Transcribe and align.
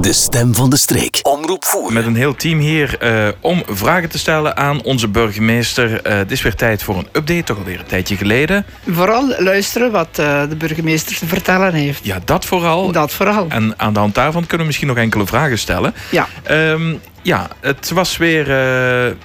De 0.00 0.12
stem 0.12 0.54
van 0.54 0.70
de 0.70 0.76
streek. 0.76 1.18
Omroep 1.22 1.64
voeren. 1.64 1.92
Met 1.92 2.06
een 2.06 2.16
heel 2.16 2.34
team 2.34 2.58
hier 2.58 2.98
uh, 3.02 3.28
om 3.40 3.62
vragen 3.68 4.08
te 4.08 4.18
stellen 4.18 4.56
aan 4.56 4.82
onze 4.82 5.08
burgemeester. 5.08 5.90
Uh, 5.90 6.16
het 6.16 6.30
is 6.30 6.42
weer 6.42 6.54
tijd 6.54 6.82
voor 6.82 6.96
een 6.96 7.08
update, 7.12 7.42
toch 7.42 7.58
alweer 7.58 7.78
een 7.78 7.86
tijdje 7.86 8.16
geleden. 8.16 8.64
Vooral 8.88 9.34
luisteren 9.38 9.90
wat 9.90 10.18
uh, 10.20 10.42
de 10.48 10.56
burgemeester 10.56 11.16
te 11.16 11.26
vertellen 11.26 11.72
heeft. 11.72 12.04
Ja, 12.04 12.18
dat 12.24 12.44
vooral. 12.44 12.92
Dat 12.92 13.12
vooral. 13.12 13.46
En 13.48 13.74
aan 13.76 13.92
de 13.92 13.98
hand 13.98 14.14
daarvan 14.14 14.40
kunnen 14.40 14.58
we 14.58 14.66
misschien 14.66 14.88
nog 14.88 14.96
enkele 14.96 15.26
vragen 15.26 15.58
stellen. 15.58 15.94
Ja. 16.10 16.26
Um, 16.50 17.00
ja, 17.22 17.48
het 17.60 17.90
was 17.90 18.16
weer 18.16 18.46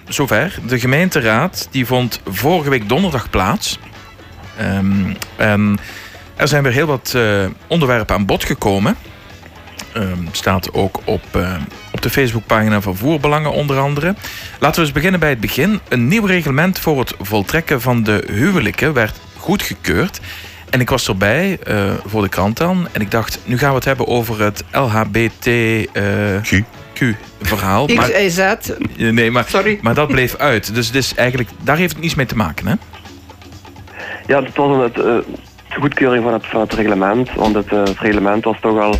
zover. 0.07 0.59
De 0.67 0.79
gemeenteraad 0.79 1.67
die 1.71 1.85
vond 1.85 2.21
vorige 2.29 2.69
week 2.69 2.89
donderdag 2.89 3.29
plaats. 3.29 3.79
Um, 4.61 5.17
en 5.35 5.77
er 6.35 6.47
zijn 6.47 6.63
weer 6.63 6.71
heel 6.71 6.87
wat 6.87 7.15
onderwerpen 7.67 8.15
aan 8.15 8.25
bod 8.25 8.43
gekomen. 8.43 8.97
Um, 9.97 10.27
staat 10.31 10.73
ook 10.73 10.99
op, 11.03 11.21
uh, 11.35 11.55
op 11.91 12.01
de 12.01 12.09
Facebookpagina 12.09 12.81
van 12.81 12.95
Voerbelangen 12.95 13.51
onder 13.51 13.79
andere. 13.79 14.15
Laten 14.59 14.75
we 14.75 14.81
eens 14.81 14.95
beginnen 14.95 15.19
bij 15.19 15.29
het 15.29 15.39
begin. 15.39 15.79
Een 15.89 16.07
nieuw 16.07 16.25
reglement 16.25 16.79
voor 16.79 16.99
het 16.99 17.13
voltrekken 17.19 17.81
van 17.81 18.03
de 18.03 18.23
huwelijken 18.31 18.93
werd 18.93 19.19
goedgekeurd. 19.37 20.19
En 20.69 20.79
ik 20.79 20.89
was 20.89 21.07
erbij 21.07 21.59
uh, 21.67 21.91
voor 22.05 22.21
de 22.21 22.29
krant 22.29 22.57
dan. 22.57 22.87
En 22.91 23.01
ik 23.01 23.11
dacht, 23.11 23.39
nu 23.45 23.57
gaan 23.57 23.69
we 23.69 23.75
het 23.75 23.85
hebben 23.85 24.07
over 24.07 24.41
het 24.41 24.63
LHBT... 24.71 25.45
Uh, 25.47 25.83
Q. 26.41 26.63
Q-verhaal. 26.93 27.85
XYZ. 27.85 28.55
Nee, 28.97 29.31
maar, 29.31 29.45
Sorry. 29.47 29.79
maar 29.81 29.93
dat 29.93 30.07
bleef 30.07 30.35
uit. 30.35 30.75
Dus, 30.75 30.91
dus 30.91 31.15
eigenlijk, 31.15 31.49
daar 31.61 31.77
heeft 31.77 31.93
het 31.93 32.01
niets 32.01 32.15
mee 32.15 32.25
te 32.25 32.35
maken, 32.35 32.67
hè? 32.67 32.73
Ja, 34.27 34.43
het 34.43 34.55
was 34.55 34.77
een, 34.77 35.03
het, 35.03 35.25
goedkeuring 35.79 36.23
van 36.23 36.33
het, 36.33 36.45
van 36.45 36.61
het 36.61 36.73
reglement. 36.73 37.33
Want 37.33 37.55
het, 37.55 37.69
het 37.69 37.99
reglement 37.99 38.43
was 38.43 38.57
toch 38.61 38.79
al 38.79 38.95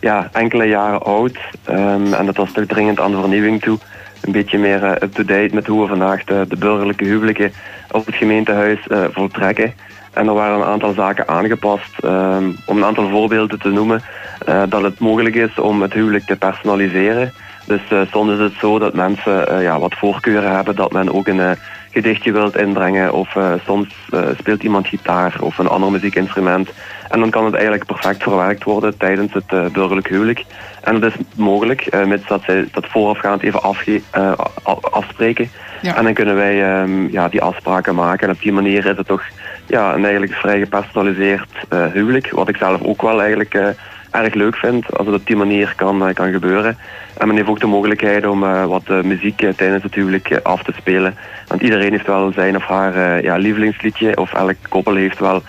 ja, 0.00 0.28
enkele 0.32 0.64
jaren 0.64 1.02
oud. 1.02 1.38
Um, 1.70 2.14
en 2.14 2.26
dat 2.26 2.36
was 2.36 2.52
toch 2.52 2.64
dringend 2.66 3.00
aan 3.00 3.10
de 3.10 3.20
vernieuwing 3.20 3.62
toe. 3.62 3.78
Een 4.20 4.32
beetje 4.32 4.58
meer 4.58 4.82
uh, 4.82 4.90
up-to-date 4.90 5.54
met 5.54 5.66
hoe 5.66 5.80
we 5.80 5.88
vandaag 5.88 6.24
de, 6.24 6.44
de, 6.48 6.56
burgerlijke 6.56 7.04
huwelijken 7.04 7.52
op 7.90 8.06
het 8.06 8.14
gemeentehuis 8.14 8.78
uh, 8.88 9.04
voltrekken. 9.10 9.74
En 10.12 10.26
er 10.26 10.34
waren 10.34 10.60
een 10.60 10.66
aantal 10.66 10.92
zaken 10.92 11.28
aangepast. 11.28 12.04
Um, 12.04 12.56
om 12.66 12.76
een 12.76 12.84
aantal 12.84 13.08
voorbeelden 13.08 13.58
te 13.58 13.68
noemen. 13.68 14.02
Uh, 14.48 14.62
dat 14.68 14.82
het 14.82 14.98
mogelijk 14.98 15.34
is 15.34 15.58
om 15.58 15.82
het 15.82 15.92
huwelijk 15.92 16.24
te 16.24 16.36
personaliseren. 16.36 17.32
Dus 17.66 17.80
soms 18.10 18.32
is 18.32 18.38
het 18.38 18.52
zo 18.60 18.78
dat 18.78 18.94
mensen 18.94 19.62
ja, 19.62 19.78
wat 19.78 19.94
voorkeuren 19.94 20.54
hebben. 20.54 20.76
Dat 20.76 20.92
men 20.92 21.14
ook 21.14 21.28
een 21.28 21.56
gedichtje 21.90 22.32
wilt 22.32 22.56
inbrengen. 22.56 23.12
Of 23.12 23.36
soms 23.64 23.94
speelt 24.38 24.62
iemand 24.62 24.86
gitaar 24.86 25.36
of 25.40 25.58
een 25.58 25.68
ander 25.68 25.90
muziekinstrument. 25.90 26.70
En 27.08 27.20
dan 27.20 27.30
kan 27.30 27.44
het 27.44 27.54
eigenlijk 27.54 27.86
perfect 27.86 28.22
verwerkt 28.22 28.64
worden 28.64 28.96
tijdens 28.96 29.32
het 29.32 29.52
uh, 29.52 29.66
burgerlijk 29.66 30.08
huwelijk. 30.08 30.44
En 30.82 31.00
dat 31.00 31.14
is 31.14 31.20
mogelijk, 31.36 32.04
mits 32.06 32.26
dat 32.26 32.42
zij 32.42 32.68
dat 32.72 32.86
voorafgaand 32.86 33.42
even 33.42 33.62
afge 33.62 34.00
uh, 34.16 34.32
afspreken. 34.80 35.50
Ja. 35.82 35.96
En 35.96 36.04
dan 36.04 36.14
kunnen 36.14 36.34
wij 36.34 36.80
um, 36.80 37.08
ja, 37.10 37.28
die 37.28 37.42
afspraken 37.42 37.94
maken. 37.94 38.28
En 38.28 38.34
op 38.34 38.40
die 38.40 38.52
manier 38.52 38.78
is 38.78 38.96
het 38.96 39.06
toch 39.06 39.22
ja, 39.66 39.94
een 39.94 40.02
eigenlijk 40.02 40.34
vrij 40.34 40.58
gepersonaliseerd 40.58 41.50
huwelijk. 41.92 42.30
Wat 42.30 42.48
ik 42.48 42.56
zelf 42.56 42.82
ook 42.82 43.02
wel 43.02 43.20
eigenlijk 43.22 43.74
erg 44.10 44.34
leuk 44.34 44.56
vind, 44.56 44.96
als 44.96 45.06
het 45.06 45.16
op 45.16 45.26
die 45.26 45.36
manier 45.36 45.72
kan, 45.76 46.12
kan 46.14 46.32
gebeuren. 46.32 46.78
En 47.18 47.26
men 47.26 47.36
heeft 47.36 47.48
ook 47.48 47.60
de 47.60 47.66
mogelijkheid 47.66 48.26
om 48.26 48.42
uh, 48.42 48.64
wat 48.64 48.82
uh, 48.90 49.02
muziek 49.02 49.36
tijdens 49.56 49.82
het 49.82 49.94
huwelijk 49.94 50.40
af 50.42 50.62
te 50.62 50.72
spelen. 50.76 51.14
Want 51.46 51.62
iedereen 51.62 51.90
heeft 51.90 52.06
wel 52.06 52.32
zijn 52.32 52.56
of 52.56 52.64
haar 52.64 53.22
ja, 53.22 53.36
lievelingsliedje, 53.36 54.16
of 54.16 54.34
elk 54.34 54.56
koppel 54.68 54.94
heeft 54.94 55.18
wel 55.18 55.42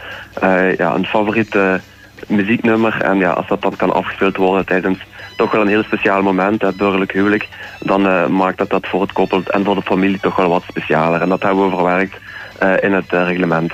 ja, 0.77 0.93
een 0.93 1.05
favoriet 1.05 1.55
muzieknummer. 2.27 3.01
En 3.01 3.17
ja, 3.17 3.31
als 3.31 3.47
dat 3.47 3.61
dan 3.61 3.75
kan 3.75 3.93
afgespeeld 3.93 4.37
worden 4.37 4.65
tijdens 4.65 4.99
toch 5.35 5.51
wel 5.51 5.61
een 5.61 5.67
heel 5.67 5.83
speciaal 5.83 6.21
moment, 6.21 6.61
het 6.61 6.77
burgerlijk 6.77 7.11
huwelijk, 7.11 7.47
dan 7.79 8.33
maakt 8.33 8.57
dat 8.57 8.69
dat 8.69 8.87
voor 8.87 9.01
het 9.01 9.11
koppel 9.11 9.43
en 9.45 9.63
voor 9.63 9.75
de 9.75 9.81
familie 9.81 10.19
toch 10.19 10.35
wel 10.35 10.49
wat 10.49 10.63
specialer. 10.67 11.21
En 11.21 11.29
dat 11.29 11.43
hebben 11.43 11.63
we 11.69 11.75
verwerkt 11.75 12.17
in 12.83 12.93
het 12.93 13.11
reglement. 13.11 13.73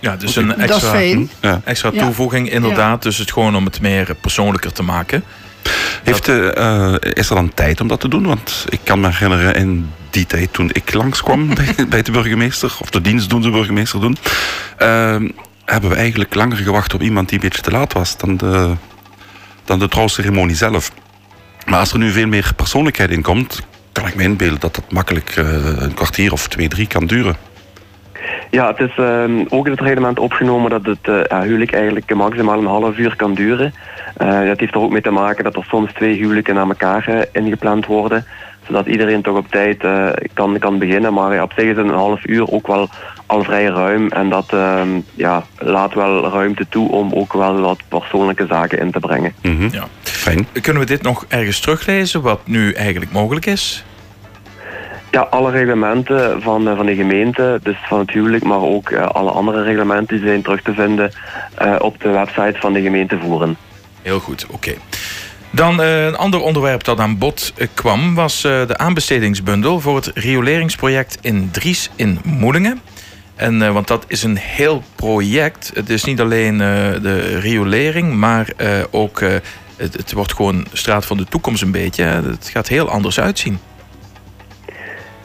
Ja, 0.00 0.16
dus 0.16 0.36
een 0.36 0.56
extra, 0.56 0.98
ja. 1.40 1.60
extra 1.64 1.90
toevoeging 1.90 2.50
inderdaad. 2.50 3.02
Dus 3.02 3.18
het 3.18 3.32
gewoon 3.32 3.56
om 3.56 3.64
het 3.64 3.80
meer 3.80 4.14
persoonlijker 4.20 4.72
te 4.72 4.82
maken. 4.82 5.24
Heeft, 6.02 6.28
uh, 6.28 6.94
is 7.00 7.28
er 7.28 7.34
dan 7.34 7.54
tijd 7.54 7.80
om 7.80 7.88
dat 7.88 8.00
te 8.00 8.08
doen? 8.08 8.26
Want 8.26 8.64
ik 8.68 8.80
kan 8.84 9.00
me 9.00 9.08
herinneren 9.08 9.54
in 9.54 9.90
die 10.10 10.26
tijd 10.26 10.52
toen 10.52 10.70
ik 10.72 10.92
langskwam 10.92 11.48
bij, 11.54 11.86
bij 11.88 12.02
de 12.02 12.10
burgemeester, 12.10 12.76
of 12.80 12.90
de 12.90 13.00
dienstdoende 13.00 13.50
burgemeester 13.50 14.00
doen, 14.00 14.16
uh, 14.82 15.16
hebben 15.64 15.90
we 15.90 15.96
eigenlijk 15.96 16.34
langer 16.34 16.56
gewacht 16.56 16.94
op 16.94 17.02
iemand 17.02 17.28
die 17.28 17.38
een 17.38 17.48
beetje 17.48 17.62
te 17.62 17.70
laat 17.70 17.92
was 17.92 18.16
dan 18.16 18.36
de, 18.36 18.74
dan 19.64 19.78
de 19.78 19.88
trouwceremonie 19.88 20.56
zelf. 20.56 20.92
Maar 21.66 21.78
als 21.78 21.92
er 21.92 21.98
nu 21.98 22.10
veel 22.10 22.26
meer 22.26 22.52
persoonlijkheid 22.56 23.10
in 23.10 23.22
komt, 23.22 23.60
kan 23.92 24.06
ik 24.06 24.14
me 24.14 24.22
inbeelden 24.22 24.60
dat 24.60 24.74
dat 24.74 24.92
makkelijk 24.92 25.36
uh, 25.36 25.46
een 25.76 25.94
kwartier 25.94 26.32
of 26.32 26.48
twee, 26.48 26.68
drie 26.68 26.86
kan 26.86 27.06
duren. 27.06 27.36
Ja, 28.50 28.66
het 28.66 28.78
is 28.78 28.96
uh, 28.96 29.24
ook 29.48 29.66
in 29.66 29.72
het 29.72 29.80
reglement 29.80 30.18
opgenomen 30.18 30.70
dat 30.70 30.86
het 30.86 31.32
uh, 31.32 31.40
huwelijk 31.40 31.72
eigenlijk 31.72 32.14
maximaal 32.14 32.58
een 32.58 32.66
half 32.66 32.98
uur 32.98 33.16
kan 33.16 33.34
duren. 33.34 33.74
Uh, 34.22 34.46
dat 34.46 34.60
heeft 34.60 34.74
er 34.74 34.80
ook 34.80 34.90
mee 34.90 35.00
te 35.00 35.10
maken 35.10 35.44
dat 35.44 35.56
er 35.56 35.64
soms 35.68 35.92
twee 35.92 36.16
huwelijken 36.16 36.54
naar 36.54 36.68
elkaar 36.68 37.26
ingepland 37.32 37.86
worden. 37.86 38.26
Zodat 38.66 38.86
iedereen 38.86 39.22
toch 39.22 39.36
op 39.36 39.48
tijd 39.50 39.84
kan, 40.34 40.58
kan 40.58 40.78
beginnen. 40.78 41.14
Maar 41.14 41.42
op 41.42 41.52
zich 41.56 41.64
is 41.64 41.76
een 41.76 41.88
half 41.88 42.26
uur 42.26 42.52
ook 42.52 42.66
wel 42.66 42.88
al 43.26 43.44
vrij 43.44 43.64
ruim. 43.64 44.08
En 44.08 44.28
dat 44.28 44.52
ehm, 44.52 44.88
ja, 45.14 45.44
laat 45.58 45.94
wel 45.94 46.30
ruimte 46.30 46.66
toe 46.68 46.90
om 46.90 47.12
ook 47.12 47.32
wel 47.32 47.60
wat 47.60 47.80
persoonlijke 47.88 48.46
zaken 48.46 48.78
in 48.78 48.90
te 48.90 48.98
brengen. 48.98 49.34
Mm 49.42 49.56
-hmm. 49.56 49.68
ja. 49.72 49.86
Fijn. 50.02 50.46
Kunnen 50.60 50.82
we 50.82 50.88
dit 50.88 51.02
nog 51.02 51.24
ergens 51.28 51.60
teruglezen, 51.60 52.22
wat 52.22 52.40
nu 52.44 52.72
eigenlijk 52.72 53.12
mogelijk 53.12 53.46
is? 53.46 53.84
Ja, 55.10 55.20
alle 55.20 55.50
reglementen 55.50 56.42
van, 56.42 56.76
van 56.76 56.86
de 56.86 56.94
gemeente, 56.94 57.60
dus 57.62 57.76
van 57.88 57.98
het 57.98 58.10
huwelijk, 58.10 58.44
maar 58.44 58.60
ook 58.60 58.90
uh, 58.90 59.06
alle 59.06 59.30
andere 59.30 59.62
reglementen 59.62 60.20
zijn 60.20 60.42
terug 60.42 60.62
te 60.62 60.72
vinden 60.72 61.12
uh, 61.62 61.76
op 61.78 62.00
de 62.00 62.08
website 62.08 62.54
van 62.60 62.72
de 62.72 62.80
gemeente 62.80 63.18
Voeren. 63.18 63.56
Heel 64.02 64.20
goed, 64.20 64.46
oké. 64.50 64.74
Dan 65.50 65.80
een 65.80 66.16
ander 66.16 66.40
onderwerp 66.40 66.84
dat 66.84 67.00
aan 67.00 67.18
bod 67.18 67.52
kwam 67.74 68.14
was 68.14 68.40
de 68.40 68.76
aanbestedingsbundel 68.76 69.80
voor 69.80 69.96
het 69.96 70.10
rioleringsproject 70.14 71.18
in 71.20 71.48
Dries 71.50 71.90
in 71.96 72.18
Moelingen. 72.24 72.80
En, 73.34 73.72
want 73.72 73.88
dat 73.88 74.04
is 74.08 74.22
een 74.22 74.36
heel 74.36 74.82
project. 74.96 75.70
Het 75.74 75.90
is 75.90 76.04
niet 76.04 76.20
alleen 76.20 76.58
de 76.58 77.38
riolering, 77.38 78.14
maar 78.14 78.52
ook 78.90 79.22
het 79.76 80.12
wordt 80.12 80.34
gewoon 80.34 80.66
straat 80.72 81.06
van 81.06 81.16
de 81.16 81.24
toekomst 81.24 81.62
een 81.62 81.70
beetje. 81.70 82.04
Het 82.04 82.50
gaat 82.52 82.68
heel 82.68 82.88
anders 82.88 83.20
uitzien. 83.20 83.58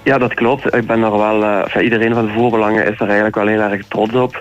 Ja, 0.06 0.18
dat 0.18 0.34
klopt. 0.34 0.76
Ik 0.76 0.88
ben 0.88 1.04
er 1.04 1.18
wel, 1.18 1.44
uh, 1.44 1.84
iedereen 1.84 2.14
van 2.14 2.26
de 2.26 2.32
voerbelangen 2.32 2.86
is 2.86 3.00
er 3.00 3.06
eigenlijk 3.06 3.36
wel 3.36 3.48
heel 3.48 3.60
erg 3.60 3.88
trots 3.88 4.14
op 4.14 4.40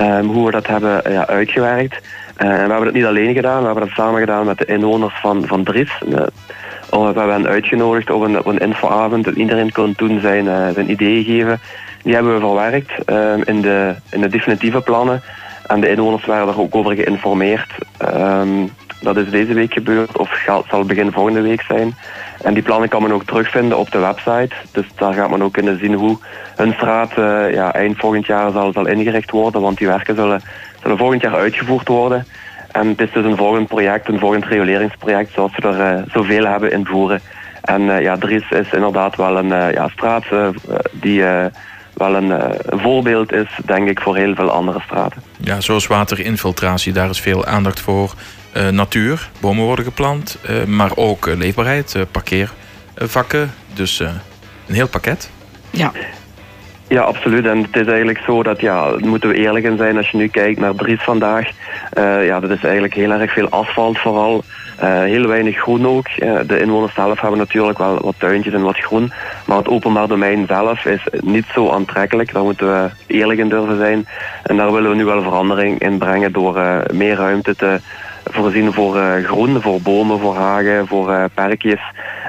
um, 0.00 0.26
hoe 0.26 0.44
we 0.46 0.50
dat 0.50 0.66
hebben 0.66 1.02
uh, 1.06 1.12
ja, 1.12 1.26
uitgewerkt. 1.26 1.94
Uh, 1.94 2.48
we 2.48 2.54
hebben 2.54 2.84
het 2.84 2.92
niet 2.92 3.04
alleen 3.04 3.34
gedaan, 3.34 3.58
we 3.58 3.64
hebben 3.64 3.82
het 3.82 3.92
samen 3.92 4.20
gedaan 4.20 4.46
met 4.46 4.58
de 4.58 4.64
inwoners 4.64 5.14
van, 5.20 5.46
van 5.46 5.64
Dries. 5.64 5.98
we 5.98 6.30
hebben 6.90 7.30
hen 7.30 7.46
uitgenodigd 7.46 8.10
op 8.10 8.22
een, 8.22 8.40
een 8.44 8.58
infoavond 8.58 9.26
en 9.26 9.38
iedereen 9.38 9.72
kon 9.72 9.94
toen 9.94 10.20
zijn, 10.20 10.44
zijn 10.74 10.90
ideeën 10.90 11.24
geven. 11.24 11.60
Die 12.02 12.14
hebben 12.14 12.34
we 12.34 12.40
verwerkt 12.40 13.04
ehm, 13.04 13.40
in, 13.44 13.60
de, 13.60 13.94
in 14.10 14.20
de 14.20 14.28
definitieve 14.28 14.80
plannen. 14.80 15.22
En 15.66 15.80
de 15.80 15.88
inwoners 15.88 16.24
waren 16.24 16.48
er 16.48 16.60
ook 16.60 16.74
over 16.74 16.94
geïnformeerd. 16.94 17.70
Um, 18.14 18.70
dat 19.06 19.16
is 19.16 19.30
deze 19.30 19.54
week 19.54 19.72
gebeurd 19.72 20.18
of 20.18 20.30
zal 20.68 20.84
begin 20.84 21.12
volgende 21.12 21.40
week 21.40 21.62
zijn. 21.62 21.94
En 22.42 22.54
die 22.54 22.62
plannen 22.62 22.88
kan 22.88 23.02
men 23.02 23.12
ook 23.12 23.24
terugvinden 23.24 23.78
op 23.78 23.90
de 23.90 23.98
website. 23.98 24.54
Dus 24.72 24.84
daar 24.96 25.14
gaat 25.14 25.30
men 25.30 25.42
ook 25.42 25.52
kunnen 25.52 25.78
zien 25.78 25.94
hoe 25.94 26.18
hun 26.56 26.72
straat 26.72 27.10
uh, 27.18 27.52
ja, 27.52 27.72
eind 27.72 27.98
volgend 27.98 28.26
jaar 28.26 28.50
zal, 28.52 28.72
zal 28.72 28.86
ingericht 28.86 29.30
worden. 29.30 29.60
Want 29.60 29.78
die 29.78 29.86
werken 29.86 30.14
zullen, 30.14 30.42
zullen 30.82 30.98
volgend 30.98 31.22
jaar 31.22 31.34
uitgevoerd 31.34 31.88
worden. 31.88 32.26
En 32.72 32.88
het 32.88 33.00
is 33.00 33.12
dus 33.12 33.24
een 33.24 33.36
volgend 33.36 33.68
project, 33.68 34.08
een 34.08 34.18
volgend 34.18 34.44
rioleringsproject, 34.44 35.32
zoals 35.32 35.52
we 35.56 35.68
er 35.68 35.98
uh, 35.98 36.02
zoveel 36.12 36.46
hebben 36.46 36.72
in 36.72 36.86
Voeren. 36.86 37.20
En 37.62 37.82
uh, 37.82 38.00
ja, 38.00 38.16
Dries 38.16 38.50
is 38.50 38.72
inderdaad 38.72 39.16
wel 39.16 39.36
een 39.36 39.72
ja, 39.72 39.88
straat 39.88 40.24
die 40.92 41.22
wel 41.94 42.14
een, 42.14 42.54
voorbeeld 42.66 43.32
is, 43.32 43.48
denk 43.64 43.88
ik, 43.88 44.00
voor 44.00 44.16
heel 44.16 44.34
veel 44.34 44.50
andere 44.50 44.80
straten. 44.80 45.22
Ja, 45.40 45.60
zoals 45.60 45.86
waterinfiltratie, 45.86 46.92
daar 46.92 47.10
is 47.10 47.20
veel 47.20 47.44
aandacht 47.44 47.80
voor. 47.80 48.14
Uh, 48.56 48.68
natuur, 48.68 49.30
bomen 49.40 49.64
worden 49.64 49.84
geplant, 49.84 50.38
uh, 50.50 50.64
maar 50.64 50.90
ook 50.94 51.26
uh, 51.26 51.36
leefbaarheid, 51.36 51.96
parkeervakken. 52.10 53.52
Dus 53.74 53.98
een 53.98 54.74
heel 54.74 54.88
pakket. 54.88 55.30
Ja. 55.70 55.92
Ja, 56.88 57.00
absoluut. 57.00 57.46
En 57.46 57.62
het 57.62 57.76
is 57.76 57.86
eigenlijk 57.86 58.18
zo 58.26 58.42
dat, 58.42 58.60
ja, 58.60 58.92
moeten 58.98 59.28
we 59.28 59.34
eerlijk 59.34 59.64
in 59.64 59.76
zijn, 59.76 59.96
als 59.96 60.10
je 60.10 60.16
nu 60.16 60.28
kijkt 60.28 60.60
naar 60.60 60.74
Dries 60.74 61.02
vandaag, 61.02 61.50
ja, 62.24 62.40
dat 62.40 62.50
is 62.50 62.62
eigenlijk 62.62 62.94
heel 62.94 63.10
erg 63.10 63.32
veel 63.32 63.48
asfalt 63.48 63.98
vooral. 63.98 64.44
heel 65.04 65.26
weinig 65.26 65.56
groen 65.58 65.86
ook. 65.86 66.06
de 66.46 66.60
inwoners 66.60 66.94
zelf 66.94 67.20
hebben 67.20 67.38
natuurlijk 67.38 67.78
wel 67.78 67.98
wat 68.00 68.14
tuintjes 68.18 68.54
en 68.54 68.62
wat 68.62 68.78
groen. 68.78 69.12
Maar 69.46 69.56
het 69.56 69.68
openbaar 69.68 70.08
domein 70.08 70.46
zelf 70.46 70.84
is 70.84 71.06
niet 71.20 71.46
zo 71.54 71.70
aantrekkelijk. 71.70 72.32
Daar 72.32 72.42
moeten 72.42 72.66
we 72.66 72.90
eerlijk 73.06 73.38
in 73.38 73.48
durven 73.48 73.78
zijn. 73.78 74.06
En 74.42 74.56
daar 74.56 74.72
willen 74.72 74.90
we 74.90 74.96
nu 74.96 75.04
wel 75.04 75.22
verandering 75.22 75.78
in 75.78 75.98
brengen 75.98 76.32
door 76.32 76.84
meer 76.92 77.16
ruimte 77.16 77.56
te 77.56 77.80
voorzien 78.30 78.72
voor 78.72 78.96
uh, 78.96 79.24
groen, 79.24 79.62
voor 79.62 79.80
bomen, 79.80 80.18
voor 80.18 80.36
hagen, 80.36 80.86
voor 80.86 81.10
uh, 81.10 81.24
perkjes. 81.34 81.80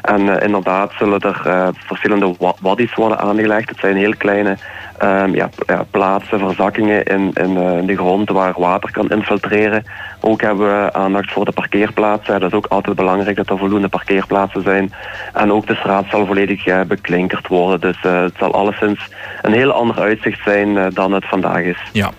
En 0.02 0.42
inderdaad 0.42 0.92
zullen 0.98 1.20
er 1.20 1.72
verschillende 1.74 2.36
waddies 2.62 2.94
worden 2.94 3.20
aangelegd. 3.20 3.70
Het 3.70 3.80
zijn 3.80 3.96
heel 3.96 4.16
kleine 4.18 4.58
um, 5.04 5.36
ja, 5.36 5.50
plaatsen, 5.92 6.40
verzakkingen 6.40 7.04
in, 7.04 7.32
in, 7.34 7.86
de 7.86 7.96
grond 7.96 8.30
waar 8.30 8.54
water 8.58 8.92
kan 8.92 9.10
infiltreren. 9.10 9.84
Ook 10.20 10.42
hebben 10.42 10.68
we 10.68 10.94
aandacht 10.94 11.32
voor 11.32 11.46
de 11.46 11.52
parkeerplaatsen. 11.52 12.40
Dat 12.40 12.52
is 12.52 12.58
ook 12.58 12.66
altijd 12.66 12.96
belangrijk 12.96 13.36
dat 13.36 13.50
er 13.50 13.58
voldoende 13.58 13.88
parkeerplaatsen 13.88 14.64
zijn. 14.64 14.94
En 15.34 15.52
ook 15.52 15.68
de 15.68 15.76
straat 15.76 16.06
zal 16.10 16.26
volledig 16.26 16.86
beklinkerd 16.88 17.48
worden. 17.48 17.82
Dus 17.82 17.98
het 18.02 18.36
zal 18.40 18.54
alleszins 18.54 19.10
een 19.42 19.54
heel 19.54 19.72
ander 19.72 20.00
uitzicht 20.00 20.44
zijn 20.44 20.94
dan 20.94 21.12
het 21.12 21.26
vandaag 21.28 21.62
is. 21.62 21.80
Ja, 21.92 22.12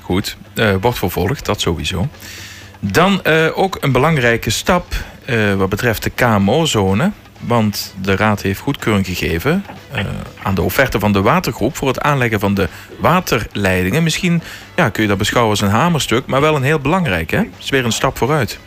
goed. 0.00 0.36
wordt 0.80 0.98
vervolgd, 0.98 1.46
dat 1.46 1.60
sowieso. 1.60 2.06
Dan 2.92 3.20
uh, 3.26 3.58
ook 3.58 3.78
een 3.80 3.92
belangrijke 3.92 4.50
stap 4.50 4.84
uh, 5.26 5.54
wat 5.54 5.68
betreft 5.68 6.02
de 6.02 6.10
KMO-zone. 6.10 7.10
Want 7.40 7.94
de 8.00 8.16
Raad 8.16 8.42
heeft 8.42 8.60
goedkeuring 8.60 9.06
gegeven 9.06 9.64
uh, 9.94 10.00
aan 10.42 10.54
de 10.54 10.62
offerte 10.62 10.98
van 10.98 11.12
de 11.12 11.22
watergroep 11.22 11.76
voor 11.76 11.88
het 11.88 12.00
aanleggen 12.00 12.40
van 12.40 12.54
de 12.54 12.68
waterleidingen. 12.98 14.02
Misschien 14.02 14.42
ja, 14.76 14.88
kun 14.88 15.02
je 15.02 15.08
dat 15.08 15.18
beschouwen 15.18 15.50
als 15.50 15.60
een 15.60 15.68
hamerstuk, 15.68 16.26
maar 16.26 16.40
wel 16.40 16.56
een 16.56 16.62
heel 16.62 16.78
belangrijk. 16.78 17.30
Het 17.30 17.46
is 17.58 17.70
weer 17.70 17.84
een 17.84 17.92
stap 17.92 18.16
vooruit. 18.16 18.58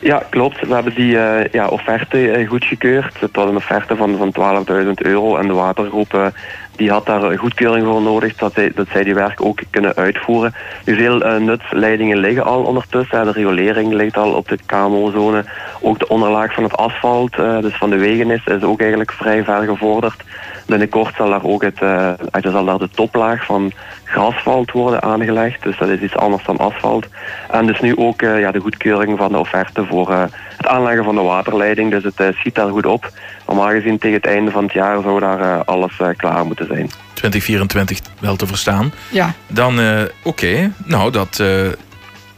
Ja, 0.00 0.22
klopt. 0.30 0.66
We 0.66 0.74
hebben 0.74 0.94
die 0.94 1.12
uh, 1.12 1.44
ja, 1.52 1.66
offerte 1.66 2.46
goedgekeurd. 2.48 3.20
Het 3.20 3.36
was 3.36 3.48
een 3.48 3.56
offerte 3.56 3.96
van, 3.96 4.32
van 4.32 4.64
12.000 4.84 4.90
euro 4.94 5.36
en 5.36 5.46
de 5.46 5.52
watergroep 5.52 6.32
die 6.78 6.90
had 6.90 7.06
daar 7.06 7.38
goedkeuring 7.38 7.86
voor 7.86 8.02
nodig 8.02 8.36
dat 8.36 8.52
zij, 8.52 8.72
dat 8.74 8.86
zij 8.92 9.04
die 9.04 9.14
werk 9.14 9.44
ook 9.44 9.60
kunnen 9.70 9.94
uitvoeren. 9.94 10.54
Veel 10.84 11.26
uh, 11.26 11.36
nutsleidingen 11.36 12.18
liggen 12.18 12.44
al 12.44 12.62
ondertussen. 12.62 13.24
De 13.24 13.32
riolering 13.32 13.92
ligt 13.92 14.16
al 14.16 14.32
op 14.32 14.48
de 14.48 14.58
KMO-zone. 14.66 15.44
Ook 15.80 15.98
de 15.98 16.08
onderlaag 16.08 16.54
van 16.54 16.62
het 16.62 16.76
asfalt, 16.76 17.38
uh, 17.38 17.60
dus 17.60 17.76
van 17.76 17.90
de 17.90 17.96
wegen 17.96 18.30
is, 18.30 18.44
is 18.44 18.62
ook 18.62 18.80
eigenlijk 18.80 19.12
vrij 19.12 19.44
ver 19.44 19.62
gevorderd. 19.62 20.24
Binnenkort 20.66 21.14
zal 21.14 21.30
daar 21.30 21.44
ook 21.44 21.62
het, 21.62 21.80
uh, 21.82 22.12
zal 22.40 22.64
daar 22.64 22.78
de 22.78 22.90
toplaag 22.90 23.44
van 23.44 23.72
grasvalt 24.04 24.70
worden 24.70 25.02
aangelegd. 25.02 25.62
Dus 25.62 25.78
dat 25.78 25.88
is 25.88 26.00
iets 26.00 26.16
anders 26.16 26.44
dan 26.44 26.58
asfalt. 26.58 27.06
En 27.50 27.66
dus 27.66 27.80
nu 27.80 27.96
ook 27.96 28.20
ja, 28.20 28.50
de 28.50 28.60
goedkeuring 28.60 29.18
van 29.18 29.32
de 29.32 29.38
offerte 29.38 29.84
voor 29.84 30.12
het 30.56 30.66
aanleggen 30.66 31.04
van 31.04 31.14
de 31.14 31.20
waterleiding. 31.20 31.90
Dus 31.90 32.04
het 32.04 32.34
schiet 32.36 32.54
daar 32.54 32.68
goed 32.68 32.86
op. 32.86 33.10
Normaal 33.48 33.70
gezien 33.70 33.98
tegen 33.98 34.16
het 34.16 34.26
einde 34.26 34.50
van 34.50 34.64
het 34.64 34.72
jaar 34.72 35.02
zou 35.02 35.20
daar 35.20 35.64
alles 35.64 36.00
klaar 36.16 36.46
moeten 36.46 36.66
zijn. 36.66 36.90
2024 37.12 38.00
wel 38.20 38.36
te 38.36 38.46
verstaan. 38.46 38.92
Ja. 39.10 39.34
Dan, 39.46 39.80
oké. 40.22 40.72
Nou, 40.84 41.10
dat 41.10 41.42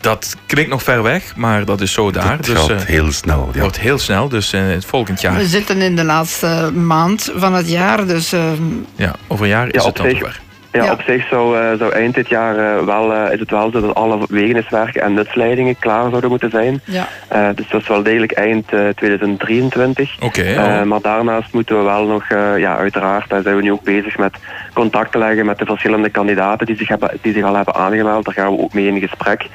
dat 0.01 0.37
klinkt 0.47 0.71
nog 0.71 0.83
ver 0.83 1.03
weg, 1.03 1.37
maar 1.37 1.65
dat 1.65 1.81
is 1.81 1.93
zo 1.93 2.11
daar. 2.11 2.37
Het 2.37 2.45
dus, 2.45 2.59
gaat 2.59 2.85
heel 2.85 3.13
snel. 3.13 3.51
Ja. 3.53 3.61
wordt 3.61 3.81
heel 3.81 3.99
snel, 3.99 4.29
dus 4.29 4.53
in 4.53 4.63
het 4.63 4.85
volgend 4.85 5.21
jaar. 5.21 5.37
We 5.37 5.47
zitten 5.47 5.81
in 5.81 5.97
de 5.97 6.05
laatste 6.05 6.71
maand 6.75 7.33
van 7.35 7.55
het 7.55 7.69
jaar, 7.69 8.07
dus... 8.07 8.33
Uh... 8.33 8.41
Ja, 8.97 9.15
over 9.27 9.45
een 9.45 9.51
jaar 9.51 9.75
is 9.75 9.85
het 9.85 9.97
dan 9.97 10.07
weer. 10.07 10.41
Ja, 10.73 10.93
op 10.93 11.01
zich 11.01 11.29
zou, 11.29 11.59
uh, 11.59 11.79
zou 11.79 11.93
eind 11.93 12.15
dit 12.15 12.29
jaar 12.29 12.57
uh, 12.57 12.85
wel, 12.85 13.13
uh, 13.13 13.33
is 13.33 13.41
het 13.41 13.51
wel 13.51 13.71
zo 13.71 13.81
dat 13.81 13.95
alle 13.95 14.19
wegeniswerken 14.29 15.03
en 15.03 15.15
nutsleidingen 15.15 15.79
klaar 15.79 16.09
zouden 16.09 16.31
moeten 16.31 16.51
zijn. 16.51 16.81
Ja. 16.85 17.07
dus 17.53 17.69
dat 17.69 17.81
is 17.81 17.89
wel 17.89 18.03
degelijk 18.03 18.33
eind 18.33 18.67
2023. 18.95 20.17
Oké. 20.21 20.85
maar 20.85 21.01
daarnaast 21.01 21.53
moeten 21.53 21.79
we 21.79 21.85
wel 21.85 22.07
nog, 22.07 22.29
ja, 22.57 22.77
uiteraard, 22.77 23.29
daar 23.29 23.43
zijn 23.43 23.57
we 23.57 23.63
nu 23.63 23.73
ook 23.73 23.85
bezig 23.85 24.19
met 24.19 24.37
contact 24.73 25.13
te 25.13 25.19
leggen 25.19 25.47
met 25.47 25.59
de 25.59 25.65
verschillende 25.65 26.09
kandidaten 26.09 26.67
die 26.67 26.77
zich, 26.77 26.89
hebben, 26.89 27.19
die 27.21 27.33
zich 27.33 27.45
al 27.45 27.55
hebben 27.55 27.75
aangemeld. 27.75 28.25
Daar 28.25 28.35
gaan 28.35 28.57
we 28.57 28.63
ook 28.63 28.75
mee 28.75 28.87
in 28.87 29.01
gesprek. 29.01 29.47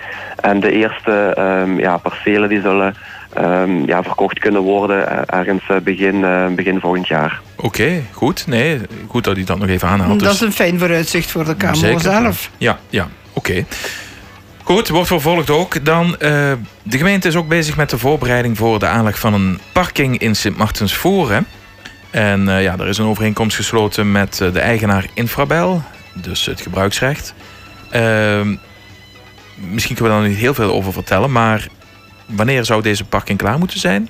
En 0.42 0.60
de 0.60 0.72
eerste 0.72 1.36
um, 1.40 1.80
ja, 1.80 1.98
percelen 1.98 2.50
die 2.50 2.62
zullen 2.62 2.96
um, 3.38 3.88
ja, 3.88 4.04
verkocht 4.04 4.40
kunnen 4.40 4.62
worden 4.62 5.28
ergens 5.28 5.64
begin, 5.84 6.26
begin 6.56 6.80
volgend 6.80 7.08
jaar. 7.08 7.42
Oké, 7.56 8.02
goed. 8.12 8.48
Nee, 8.48 8.80
goed 9.08 9.24
dat 9.24 9.38
u 9.38 9.44
dat 9.44 9.60
nog 9.60 9.68
even 9.68 9.88
aanhaalt. 9.88 10.20
Dat 10.20 10.32
is 10.32 10.38
dus- 10.38 10.48
een 10.48 10.54
fijn 10.54 10.80
vooruitzicht 10.80 11.32
voor 11.32 11.46
de 11.46 11.56
KMO 11.56 11.98
zelf. 11.98 12.50
Ja, 12.58 12.80
ja, 12.90 13.08
oké. 13.34 13.66
Goed, 14.66 14.88
wordt 14.90 15.08
vervolgd 15.08 15.50
ook. 15.50 15.86
Dan, 15.86 16.06
uh, 16.06 16.18
de 16.84 16.98
gemeente 16.98 17.28
is 17.28 17.36
ook 17.36 17.48
bezig 17.48 17.78
met 17.78 17.90
de 17.90 17.98
voorbereiding 17.98 18.58
voor 18.58 18.80
de 18.80 18.86
aanleg 18.86 19.20
van 19.20 19.34
een 19.34 19.60
parking 19.72 20.18
in 20.18 20.36
Sint 20.36 20.58
Martensvoren. 20.58 21.48
En 22.10 22.42
uh, 22.48 22.64
ja, 22.64 22.78
er 22.80 22.88
is 22.88 22.98
een 22.98 23.06
overeenkomst 23.06 23.56
gesloten 23.56 24.12
met 24.12 24.40
uh, 24.44 24.54
de 24.54 24.60
eigenaar 24.60 25.06
Infrabel, 25.14 25.82
dus 26.14 26.46
het 26.46 26.62
gebruiksrecht. 26.62 27.34
Ehm, 27.90 28.56
misschien 29.56 29.96
kunnen 29.96 30.14
we 30.14 30.20
daar 30.20 30.30
niet 30.30 30.40
heel 30.40 30.54
veel 30.54 30.72
over 30.74 30.94
vertellen, 30.94 31.32
maar 31.32 31.68
wanneer 32.26 32.66
zou 32.66 32.82
deze 32.82 33.06
parking 33.06 33.38
klaar 33.38 33.58
moeten 33.58 33.80
zijn? 33.80 34.10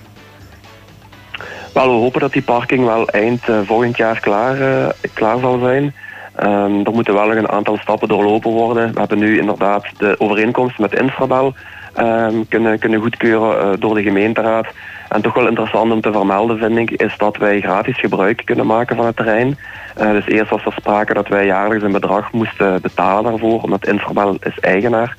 Wel, 1.73 1.87
we 1.87 2.01
hopen 2.01 2.19
dat 2.19 2.33
die 2.33 2.41
parking 2.41 2.85
wel 2.85 3.07
eind 3.09 3.47
uh, 3.49 3.59
volgend 3.65 3.97
jaar 3.97 4.19
klaar, 4.19 4.59
uh, 4.59 4.87
klaar 5.13 5.39
zal 5.39 5.59
zijn. 5.59 5.95
Um, 6.43 6.85
er 6.85 6.91
moeten 6.91 7.13
wel 7.13 7.27
nog 7.27 7.35
een 7.35 7.49
aantal 7.49 7.77
stappen 7.77 8.07
doorlopen 8.07 8.51
worden. 8.51 8.93
We 8.93 8.99
hebben 8.99 9.19
nu 9.19 9.39
inderdaad 9.39 9.85
de 9.97 10.15
overeenkomst 10.19 10.79
met 10.79 10.99
Infrabel 10.99 11.55
um, 11.99 12.47
kunnen, 12.47 12.79
kunnen 12.79 13.01
goedkeuren 13.01 13.65
uh, 13.65 13.79
door 13.79 13.95
de 13.95 14.03
gemeenteraad. 14.03 14.67
En 15.09 15.21
toch 15.21 15.33
wel 15.33 15.47
interessant 15.47 15.91
om 15.91 16.01
te 16.01 16.11
vermelden, 16.11 16.57
vind 16.57 16.77
ik, 16.77 16.91
is 16.91 17.17
dat 17.17 17.37
wij 17.37 17.61
gratis 17.61 17.99
gebruik 17.99 18.41
kunnen 18.45 18.65
maken 18.65 18.95
van 18.95 19.05
het 19.05 19.15
terrein. 19.15 19.57
dus 19.95 20.25
eerst 20.25 20.49
was 20.49 20.65
er 20.65 20.73
sprake 20.73 21.13
dat 21.13 21.27
wij 21.27 21.45
jaarlijks 21.45 21.83
een 21.83 21.91
bedrag 21.91 22.31
moesten 22.31 22.81
betalen 22.81 23.23
daarvoor, 23.23 23.61
omdat 23.61 23.87
Infrabel 23.87 24.37
is 24.39 24.59
eigenaar 24.59 25.15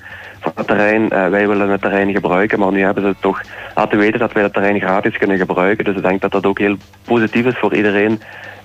het 0.54 0.66
terrein. 0.66 1.02
Uh, 1.02 1.28
wij 1.28 1.48
willen 1.48 1.68
het 1.68 1.80
terrein 1.80 2.12
gebruiken, 2.12 2.58
maar 2.58 2.72
nu 2.72 2.82
hebben 2.82 3.02
ze 3.02 3.14
toch 3.20 3.40
laten 3.74 3.98
weten 3.98 4.18
dat 4.18 4.32
wij 4.32 4.42
het 4.42 4.52
terrein 4.52 4.80
gratis 4.80 5.16
kunnen 5.16 5.38
gebruiken. 5.38 5.84
Dus 5.84 5.96
ik 5.96 6.02
denk 6.02 6.20
dat 6.20 6.32
dat 6.32 6.46
ook 6.46 6.58
heel 6.58 6.76
positief 7.04 7.46
is 7.46 7.58
voor 7.58 7.74
iedereen 7.74 8.20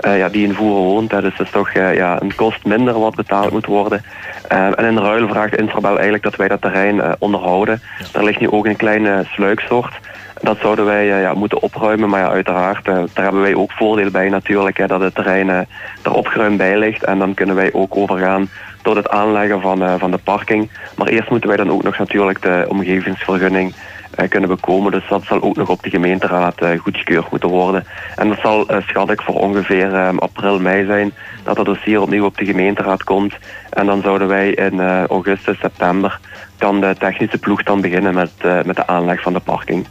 uh, 0.05 0.17
ja, 0.17 0.29
die 0.29 0.47
in 0.47 0.53
Voeren 0.53 0.83
woont. 0.83 1.09
Dus 1.09 1.23
het 1.23 1.39
is 1.39 1.51
toch 1.51 1.73
uh, 1.73 1.95
ja, 1.95 2.21
een 2.21 2.35
kost 2.35 2.65
minder 2.65 2.99
wat 2.99 3.15
betaald 3.15 3.51
moet 3.51 3.65
worden. 3.65 4.03
en 4.47 4.85
in 4.85 4.97
ruil 4.97 5.27
vraagt 5.27 5.55
Infrabel 5.55 5.93
eigenlijk 5.93 6.23
dat 6.23 6.35
wij 6.35 6.47
dat 6.47 6.61
terrein 6.61 7.15
onderhouden. 7.19 7.81
Er 8.13 8.23
ligt 8.23 8.39
nu 8.39 8.49
ook 8.49 8.65
een 8.65 8.75
kleine 8.75 9.23
sluiksoort. 9.25 9.99
Dat 10.41 10.57
zouden 10.61 10.85
wij 10.85 11.05
ja, 11.05 11.33
moeten 11.33 11.61
opruimen, 11.61 12.09
maar 12.09 12.19
ja, 12.19 12.29
uiteraard, 12.29 12.85
daar 12.85 13.07
hebben 13.13 13.41
wij 13.41 13.55
ook 13.55 13.71
voordeel 13.71 14.11
bij 14.11 14.29
natuurlijk, 14.29 14.77
hè, 14.77 14.87
dat 14.87 15.01
het 15.01 15.15
terrein 15.15 15.49
er 15.49 16.13
opgeruimd 16.13 16.57
bij 16.57 16.77
ligt. 16.77 17.03
En 17.03 17.19
dan 17.19 17.33
kunnen 17.33 17.55
wij 17.55 17.73
ook 17.73 17.97
overgaan 17.97 18.49
tot 18.81 18.95
het 18.95 19.09
aanleggen 19.09 19.61
van, 19.61 19.83
uh, 19.83 19.93
van 19.97 20.11
de 20.11 20.17
parking. 20.17 20.69
Maar 20.95 21.07
eerst 21.07 21.29
moeten 21.29 21.47
wij 21.47 21.57
dan 21.57 21.71
ook 21.71 21.83
nog 21.83 21.97
natuurlijk 21.97 22.41
de 22.41 22.65
omgevingsvergunning 22.67 23.73
uh, 24.19 24.29
kunnen 24.29 24.49
bekomen. 24.49 24.91
Dus 24.91 25.07
dat 25.09 25.23
zal 25.23 25.41
ook 25.41 25.55
nog 25.55 25.69
op 25.69 25.83
de 25.83 25.89
gemeenteraad 25.89 26.61
uh, 26.61 26.79
goedgekeurd 26.79 27.31
moeten 27.31 27.49
worden. 27.49 27.85
En 28.15 28.27
dat 28.27 28.39
zal 28.41 28.67
schat 28.87 29.11
ik 29.11 29.21
voor 29.21 29.35
ongeveer 29.35 30.19
april, 30.19 30.59
mei 30.59 30.85
zijn 30.85 31.13
dat 31.43 31.55
dat 31.55 31.65
dossier 31.65 32.01
opnieuw 32.01 32.25
op 32.25 32.37
de 32.37 32.45
gemeenteraad 32.45 33.03
komt. 33.03 33.33
En 33.69 33.85
dan 33.85 34.01
zouden 34.01 34.27
wij 34.27 34.49
in 34.49 35.05
augustus, 35.07 35.59
september 35.59 36.19
kan 36.57 36.81
de 36.81 36.95
technische 36.99 37.37
ploeg 37.37 37.63
dan 37.63 37.81
beginnen 37.81 38.13
met, 38.13 38.31
met 38.65 38.75
de 38.75 38.87
aanleg 38.87 39.21
van 39.21 39.33
de 39.33 39.39
parking. 39.39 39.87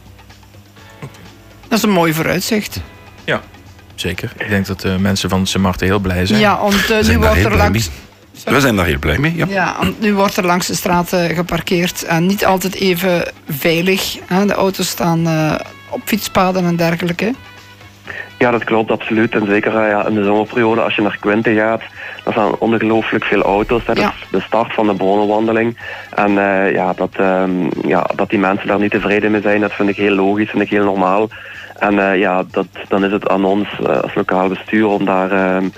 Dat 1.67 1.77
is 1.77 1.83
een 1.83 1.91
mooi 1.91 2.13
vooruitzicht. 2.13 2.81
Ja, 3.23 3.41
zeker. 3.95 4.33
Ik 4.37 4.49
denk 4.49 4.65
dat 4.65 4.81
de 4.81 4.97
mensen 4.99 5.29
van 5.29 5.45
Sint 5.47 5.63
Maarten 5.63 5.87
heel 5.87 5.99
blij 5.99 6.25
zijn. 6.25 6.39
Ja, 6.39 6.61
want 6.61 7.07
nu 7.07 7.17
wordt 7.17 7.45
er 7.45 7.55
langs... 7.55 7.89
We 8.45 8.59
zijn 8.59 8.75
daar 8.75 8.85
heel 8.85 8.99
blij 8.99 9.17
mee. 9.17 9.35
Ja. 9.35 9.45
ja, 9.49 9.75
nu 9.99 10.13
wordt 10.13 10.37
er 10.37 10.45
langs 10.45 10.67
de 10.67 10.75
straten 10.75 11.35
geparkeerd 11.35 12.03
en 12.03 12.25
niet 12.25 12.45
altijd 12.45 12.75
even 12.75 13.31
veilig. 13.49 14.17
Hè? 14.25 14.45
De 14.45 14.53
auto's 14.53 14.87
staan 14.87 15.27
uh, 15.27 15.53
op 15.89 16.01
fietspaden 16.05 16.65
en 16.65 16.75
dergelijke. 16.75 17.33
Ja, 18.37 18.51
dat 18.51 18.63
klopt 18.63 18.91
absoluut. 18.91 19.35
En 19.35 19.45
zeker 19.45 19.73
uh, 19.73 19.89
ja, 19.89 20.07
in 20.07 20.13
de 20.15 20.23
zomerperiode, 20.23 20.81
als 20.81 20.95
je 20.95 21.01
naar 21.01 21.17
Quinte 21.19 21.53
gaat, 21.53 21.81
dan 22.23 22.33
staan 22.33 22.57
ongelooflijk 22.57 23.23
veel 23.23 23.41
auto's. 23.41 23.85
Dat 23.85 23.97
ja. 23.97 24.07
is 24.07 24.27
de 24.31 24.41
start 24.41 24.73
van 24.73 24.87
de 24.87 24.93
bronnenwandeling. 24.93 25.77
En 26.15 26.31
uh, 26.31 26.71
ja, 26.71 26.93
dat, 26.93 27.09
um, 27.19 27.69
ja, 27.85 28.09
dat 28.15 28.29
die 28.29 28.39
mensen 28.39 28.67
daar 28.67 28.79
niet 28.79 28.91
tevreden 28.91 29.31
mee 29.31 29.41
zijn, 29.41 29.61
dat 29.61 29.73
vind 29.73 29.89
ik 29.89 29.95
heel 29.95 30.15
logisch, 30.15 30.49
vind 30.49 30.61
ik 30.61 30.69
heel 30.69 30.83
normaal. 30.83 31.29
En 31.81 31.93
uh, 31.93 32.17
ja, 32.17 32.43
dat, 32.51 32.67
dan 32.87 33.05
is 33.05 33.11
het 33.11 33.29
aan 33.29 33.45
ons 33.45 33.67
als 34.01 34.15
lokaal 34.15 34.47
bestuur 34.47 34.87
om 34.87 35.05
daar 35.05 35.31
ehm, 35.31 35.69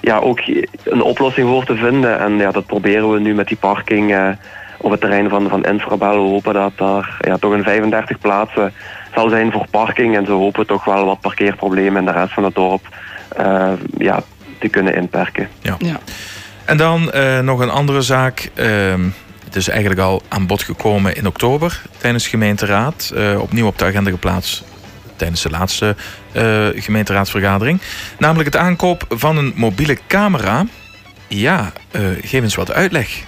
ja, 0.00 0.18
ook 0.18 0.40
een 0.84 1.02
oplossing 1.02 1.48
voor 1.48 1.64
te 1.64 1.76
vinden. 1.76 2.18
En 2.18 2.36
ja, 2.36 2.50
dat 2.50 2.66
proberen 2.66 3.10
we 3.12 3.20
nu 3.20 3.34
met 3.34 3.48
die 3.48 3.56
parking 3.56 4.10
uh, 4.10 4.28
op 4.76 4.90
het 4.90 5.00
terrein 5.00 5.28
van, 5.28 5.48
van 5.48 5.64
Infrabel. 5.64 6.22
We 6.22 6.28
hopen 6.28 6.54
dat 6.54 6.72
daar 6.76 7.16
ja, 7.20 7.36
toch 7.36 7.52
een 7.52 7.62
35 7.62 8.18
plaatsen 8.18 8.72
zal 9.14 9.28
zijn 9.28 9.52
voor 9.52 9.66
parking. 9.70 10.16
En 10.16 10.26
zo 10.26 10.38
hopen 10.38 10.60
we 10.60 10.66
toch 10.66 10.84
wel 10.84 11.04
wat 11.04 11.20
parkeerproblemen 11.20 11.98
in 12.00 12.04
de 12.04 12.18
rest 12.18 12.32
van 12.32 12.44
het 12.44 12.54
dorp 12.54 12.88
uh, 13.38 13.72
ja, 13.98 14.22
te 14.58 14.68
kunnen 14.68 14.94
inperken. 14.94 15.48
Ja. 15.60 15.74
ja. 15.78 16.00
En 16.64 16.76
dan 16.76 17.10
uh, 17.14 17.40
nog 17.40 17.60
een 17.60 17.70
andere 17.70 18.00
zaak. 18.00 18.50
Ehm, 18.54 19.00
het 19.44 19.56
is 19.56 19.68
eigenlijk 19.68 20.00
al 20.00 20.22
aan 20.28 20.46
bod 20.46 20.62
gekomen 20.62 21.16
in 21.16 21.26
oktober 21.26 21.82
tijdens 21.98 22.24
de 22.24 22.30
gemeenteraad. 22.30 23.14
opnieuw 23.38 23.66
op 23.66 23.78
de 23.78 23.84
agenda 23.84 24.10
geplaatst 24.10 24.64
tijdens 25.16 25.42
de 25.42 25.50
laatste 25.50 25.96
uh, 26.36 26.66
gemeenteraadsvergadering. 26.74 27.80
Namelijk 28.18 28.54
het 28.54 28.62
aankoop 28.62 29.04
van 29.08 29.36
een 29.36 29.52
mobiele 29.56 29.98
camera. 30.06 30.64
Ja, 31.28 31.72
uh, 31.92 32.02
geef 32.20 32.42
eens 32.42 32.54
wat 32.54 32.72
uitleg. 32.72 33.24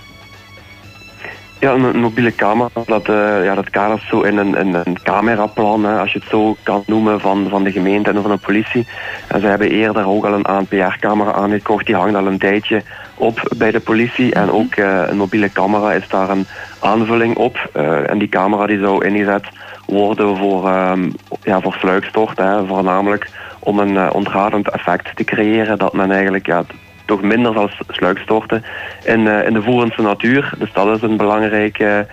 Ja, 1.61 1.73
een, 1.73 2.00
mobiele 2.00 2.35
camera, 2.35 2.68
dat, 2.87 3.09
uh, 3.09 3.45
ja, 3.45 3.54
dat 3.54 4.00
zo 4.11 4.21
in 4.21 4.37
een, 4.37 4.61
een 4.61 4.99
cameraplan, 5.02 5.85
hè, 5.85 5.99
als 5.99 6.12
je 6.12 6.18
het 6.18 6.28
zo 6.28 6.57
kan 6.62 6.83
noemen, 6.87 7.21
van, 7.21 7.47
van 7.49 7.64
de 7.64 7.73
gemeente 7.73 8.11
en 8.11 8.23
van 8.23 8.30
de 8.30 8.37
politie. 8.37 8.87
En 9.26 9.40
ze 9.40 9.47
hebben 9.47 9.71
eerder 9.71 10.07
ook 10.07 10.25
al 10.25 10.33
een 10.33 10.45
ANPR-camera 10.45 11.33
aangekocht, 11.33 11.87
die 11.87 11.95
hangt 11.95 12.16
al 12.16 12.26
een 12.26 12.38
tijdje 12.38 12.83
op 13.14 13.54
bij 13.57 13.71
de 13.71 13.80
politie. 13.80 14.35
En 14.35 14.50
ook 14.50 14.76
een 14.76 15.16
mobiele 15.16 15.52
camera 15.52 15.92
is 15.92 16.09
daar 16.09 16.30
een 16.30 16.47
aanvulling 16.78 17.37
op. 17.37 17.71
En 18.07 18.18
die 18.18 18.28
camera 18.28 18.66
die 18.66 18.78
zou 18.78 19.07
ingezet 19.07 19.47
worden 19.88 20.37
voor, 20.37 20.71
um, 20.71 21.12
ja, 21.42 21.61
voor 21.61 21.73
sluikstort, 21.73 22.38
hè, 22.38 22.66
voornamelijk 22.66 23.30
om 23.59 23.78
een 23.78 23.95
uh, 23.95 24.09
ontradend 24.12 24.68
effect 24.68 25.16
te 25.16 25.25
creëren, 25.25 25.78
dat 25.78 25.92
men 25.92 26.11
eigenlijk 26.11 26.47
ja, 26.47 26.64
toch 27.04 27.23
minder 27.23 27.52
zal 27.52 27.71
sluikstorten 27.88 28.64
in, 29.04 29.21
uh, 29.21 29.47
in 29.47 29.52
de 29.52 29.62
voerendse 29.62 30.02
natuur. 30.02 30.52
Dus 30.59 30.73
dat 30.73 30.97
is 30.97 31.02
een 31.02 31.16
belangrijke, 31.16 32.07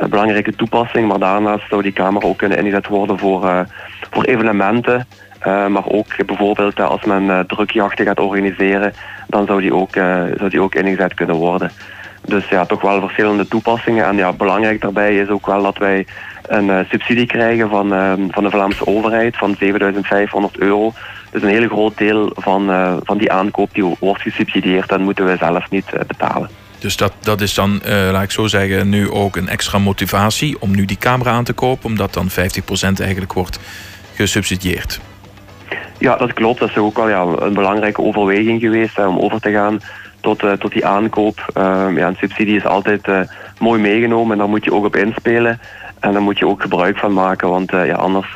uh, 0.00 0.08
belangrijke 0.08 0.54
toepassing. 0.54 1.08
Maar 1.08 1.18
daarnaast 1.18 1.68
zou 1.68 1.82
die 1.82 1.92
camera 1.92 2.26
ook 2.26 2.38
kunnen 2.38 2.58
ingezet 2.58 2.86
worden 2.86 3.18
voor, 3.18 3.66
voor 4.10 4.24
evenementen. 4.24 5.06
maar 5.44 5.86
ook 5.86 6.26
bijvoorbeeld 6.26 6.80
als 6.80 7.04
men 7.04 7.46
drukjachten 7.46 8.06
gaat 8.06 8.20
organiseren, 8.20 8.92
dan 9.26 9.46
zou 9.46 9.60
die, 9.60 9.74
ook, 9.74 9.94
zou 10.36 10.48
die 10.48 10.60
ook 10.60 10.74
ingezet 10.74 11.14
kunnen 11.14 11.36
worden. 11.36 11.70
Dus 12.26 12.48
ja, 12.48 12.64
toch 12.64 12.80
wel 12.80 13.00
verschillende 13.00 13.48
toepassingen. 13.48 14.04
En 14.04 14.16
ja, 14.16 14.32
belangrijk 14.32 14.80
daarbij 14.80 15.16
is 15.16 15.28
ook 15.28 15.46
wel 15.46 15.62
dat 15.62 15.78
wij 15.78 16.06
een 16.50 16.86
subsidie 16.88 17.26
krijgen 17.26 17.68
van, 17.68 17.88
van 18.30 18.44
de 18.44 18.50
Vlaamse 18.50 18.86
overheid 18.86 19.36
van 19.36 19.56
7500 19.58 20.58
euro 20.58 20.92
dus 21.30 21.42
een 21.42 21.48
heel 21.48 21.68
groot 21.68 21.98
deel 21.98 22.32
van, 22.34 22.70
uh, 22.70 22.96
van 23.02 23.18
die 23.18 23.32
aankoop 23.32 23.74
die 23.74 23.96
wordt 23.98 24.22
gesubsidieerd, 24.22 24.88
dan 24.88 25.02
moeten 25.02 25.26
we 25.26 25.36
zelf 25.36 25.70
niet 25.70 25.86
uh, 25.94 26.00
betalen. 26.06 26.50
Dus 26.78 26.96
dat, 26.96 27.12
dat 27.20 27.40
is 27.40 27.54
dan, 27.54 27.80
uh, 27.86 28.08
laat 28.12 28.22
ik 28.22 28.30
zo 28.30 28.46
zeggen, 28.46 28.88
nu 28.88 29.10
ook 29.10 29.36
een 29.36 29.48
extra 29.48 29.78
motivatie 29.78 30.60
om 30.60 30.70
nu 30.70 30.84
die 30.84 30.98
camera 30.98 31.30
aan 31.30 31.44
te 31.44 31.52
kopen, 31.52 31.84
omdat 31.84 32.14
dan 32.14 32.30
50% 32.30 32.32
eigenlijk 33.00 33.32
wordt 33.32 33.60
gesubsidieerd. 34.14 35.00
Ja, 35.98 36.16
dat 36.16 36.32
klopt. 36.32 36.58
Dat 36.58 36.68
is 36.68 36.76
ook 36.76 36.96
wel 36.96 37.08
ja, 37.08 37.20
een 37.20 37.54
belangrijke 37.54 38.02
overweging 38.02 38.60
geweest 38.60 38.96
hè, 38.96 39.06
om 39.06 39.18
over 39.18 39.40
te 39.40 39.50
gaan 39.50 39.80
tot, 40.20 40.42
uh, 40.42 40.52
tot 40.52 40.72
die 40.72 40.86
aankoop. 40.86 41.52
Uh, 41.56 41.86
ja, 41.96 42.06
een 42.06 42.16
subsidie 42.16 42.56
is 42.56 42.64
altijd 42.64 43.08
mooi 43.58 43.80
meegenomen 43.80 44.32
en 44.32 44.38
daar 44.38 44.48
moet 44.48 44.64
je 44.64 44.72
ook 44.72 44.84
op 44.84 44.96
inspelen. 44.96 45.60
En 46.00 46.12
daar 46.12 46.22
moet 46.22 46.38
je 46.38 46.46
ook 46.46 46.62
gebruik 46.62 46.98
van 46.98 47.12
maken, 47.12 47.48
want 47.48 47.70
ja, 47.70 47.94
anders 47.94 48.32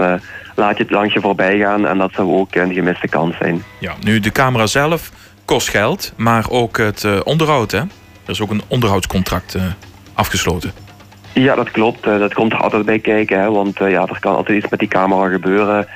laat 0.55 0.77
je 0.77 0.83
het 0.83 0.93
langs 0.93 1.15
je 1.15 1.21
voorbij 1.21 1.59
gaan. 1.59 1.87
En 1.87 1.99
dat 1.99 2.13
zou 2.13 2.33
ook 2.33 2.55
een 2.55 2.73
gemiste 2.73 3.09
kans 3.09 3.37
zijn. 3.37 3.63
Ja, 3.79 3.95
nu 4.01 4.21
de 4.21 4.33
camera 4.33 4.67
zelf 4.67 5.11
kost 5.45 5.69
geld, 5.69 6.13
maar 6.17 6.51
ook 6.51 6.77
het 6.77 7.03
uh, 7.03 7.21
onderhoud. 7.25 7.71
Hè? 7.71 7.79
Er 7.79 8.31
is 8.31 8.41
ook 8.41 8.51
een 8.51 8.63
onderhoudscontract 8.69 9.57
afgesloten. 10.15 10.84
Ja, 11.35 11.55
dat 11.55 11.71
klopt. 11.71 12.07
Uh, 12.07 12.19
dat 12.19 12.35
komt 12.35 12.53
er 12.53 12.59
altijd 12.59 12.85
bij 12.85 12.99
kijken. 12.99 13.41
Hè, 13.41 13.51
want 13.51 13.79
ja, 13.79 14.07
er 14.07 14.21
kan 14.21 14.37
altijd 14.37 14.59
iets 14.59 14.71
met 14.71 14.79
die 14.79 14.89
camera 14.89 15.29
gebeuren. 15.29 15.87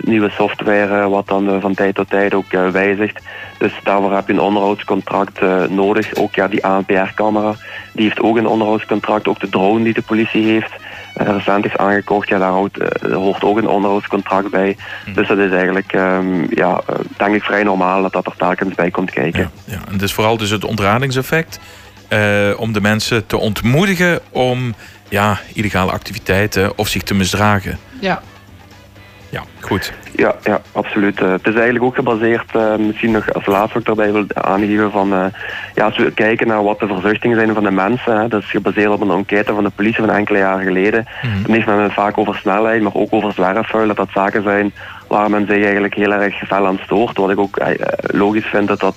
nieuwe 0.00 0.30
software 0.30 1.08
wat 1.08 1.26
dan 1.26 1.60
van 1.60 1.74
tijd 1.74 1.94
tot 1.94 2.10
tijd 2.10 2.34
ook 2.34 2.50
wijzigt. 2.72 3.22
Dus 3.58 3.72
daarvoor 3.84 4.14
heb 4.14 4.26
je 4.26 4.32
een 4.32 4.40
onderhoudscontract 4.40 5.40
nodig. 5.70 6.14
Ook 6.14 6.34
ja, 6.34 6.48
die 6.48 6.64
ANPR-camera, 6.64 7.54
die 7.92 8.04
heeft 8.04 8.20
ook 8.20 8.36
een 8.36 8.46
onderhoudscontract. 8.46 9.28
Ook 9.28 9.40
de 9.40 9.48
drone 9.48 9.84
die 9.84 9.94
de 9.94 10.02
politie 10.02 10.44
heeft. 10.44 10.72
Eh, 11.14 11.26
recent 11.26 11.64
is 11.64 11.76
aangekocht, 11.76 12.28
ja, 12.28 12.38
daar 12.38 12.50
hoort, 12.50 12.78
eh, 12.78 13.14
hoort 13.14 13.44
ook 13.44 13.58
een 13.58 13.68
onderhoudscontract 13.68 14.50
bij. 14.50 14.76
Hm. 15.04 15.12
Dus 15.12 15.28
dat 15.28 15.38
is 15.38 15.50
eigenlijk, 15.50 15.92
um, 15.92 16.46
ja, 16.50 16.80
eh, 16.86 16.94
denk 17.16 17.34
ik 17.34 17.42
vrij 17.42 17.62
normaal 17.62 18.02
dat 18.02 18.12
dat 18.12 18.26
er 18.26 18.36
telkens 18.36 18.74
bij 18.74 18.90
komt 18.90 19.10
kijken. 19.10 19.40
Ja, 19.40 19.74
ja. 19.74 19.80
En 19.86 19.92
het 19.92 20.02
is 20.02 20.12
vooral 20.12 20.36
dus 20.36 20.50
het 20.50 20.64
ontradingseffect 20.64 21.60
uh, 22.08 22.60
om 22.60 22.72
de 22.72 22.80
mensen 22.80 23.26
te 23.26 23.36
ontmoedigen 23.36 24.20
om 24.30 24.74
ja, 25.08 25.38
illegale 25.52 25.92
activiteiten 25.92 26.78
of 26.78 26.88
zich 26.88 27.02
te 27.02 27.14
misdragen. 27.14 27.78
Ja. 28.00 28.22
Ja, 29.34 29.42
goed. 29.60 29.92
Ja, 30.16 30.34
ja 30.42 30.60
absoluut. 30.72 31.20
Uh, 31.20 31.30
het 31.30 31.46
is 31.46 31.54
eigenlijk 31.54 31.84
ook 31.84 31.94
gebaseerd, 31.94 32.54
uh, 32.56 32.76
misschien 32.76 33.10
nog 33.10 33.32
als 33.32 33.46
laatste 33.46 33.78
ook 33.78 33.84
daarbij 33.84 34.12
wil 34.12 34.24
aangeven 34.32 34.90
van, 34.90 35.12
uh, 35.12 35.24
ja, 35.74 35.84
als 35.84 35.96
we 35.96 36.12
kijken 36.12 36.46
naar 36.46 36.62
wat 36.62 36.80
de 36.80 36.86
verzuchtingen 36.86 37.36
zijn 37.36 37.54
van 37.54 37.62
de 37.62 37.70
mensen, 37.70 38.20
hè, 38.20 38.28
dat 38.28 38.42
is 38.42 38.50
gebaseerd 38.50 38.88
op 38.88 39.00
een 39.00 39.10
enquête 39.10 39.54
van 39.54 39.64
de 39.64 39.70
politie 39.70 40.04
van 40.04 40.10
enkele 40.10 40.38
jaren 40.38 40.64
geleden. 40.64 41.06
Mm. 41.22 41.42
Dan 41.42 41.54
heeft 41.54 41.66
men 41.66 41.78
het 41.78 41.92
vaak 41.92 42.18
over 42.18 42.34
snelheid, 42.34 42.82
maar 42.82 42.94
ook 42.94 43.12
over 43.12 43.32
zwerfvuil, 43.32 43.86
dat 43.86 43.96
dat 43.96 44.08
zaken 44.12 44.42
zijn 44.42 44.72
waar 45.08 45.30
men 45.30 45.46
zich 45.46 45.62
eigenlijk 45.62 45.94
heel 45.94 46.12
erg 46.12 46.34
fel 46.46 46.66
aan 46.66 46.80
stoort. 46.82 47.16
Wat 47.16 47.30
ik 47.30 47.38
ook 47.38 47.58
logisch 48.00 48.46
vind 48.46 48.68
dat 48.68 48.80
dat 48.80 48.96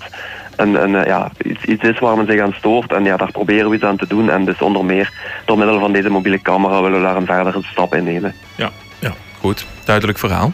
een, 0.57 0.83
een, 0.83 1.05
ja, 1.05 1.31
iets, 1.45 1.63
iets 1.63 1.83
is 1.83 1.99
waar 1.99 2.17
men 2.17 2.25
zich 2.25 2.41
aan 2.41 2.53
stoort. 2.53 2.91
En 2.93 3.03
ja, 3.03 3.17
daar 3.17 3.31
proberen 3.31 3.69
we 3.69 3.75
iets 3.75 3.85
aan 3.85 3.97
te 3.97 4.07
doen. 4.07 4.29
En 4.29 4.45
dus 4.45 4.61
onder 4.61 4.85
meer 4.85 5.11
door 5.45 5.57
middel 5.57 5.79
van 5.79 5.91
deze 5.91 6.09
mobiele 6.09 6.41
camera 6.41 6.81
willen 6.81 6.99
we 6.99 7.05
daar 7.05 7.15
een 7.15 7.25
verdere 7.25 7.61
stap 7.63 7.95
in 7.95 8.03
nemen. 8.03 8.33
Ja, 8.55 8.69
ja 8.99 9.13
goed. 9.39 9.65
Duidelijk 9.85 10.17
verhaal. 10.17 10.53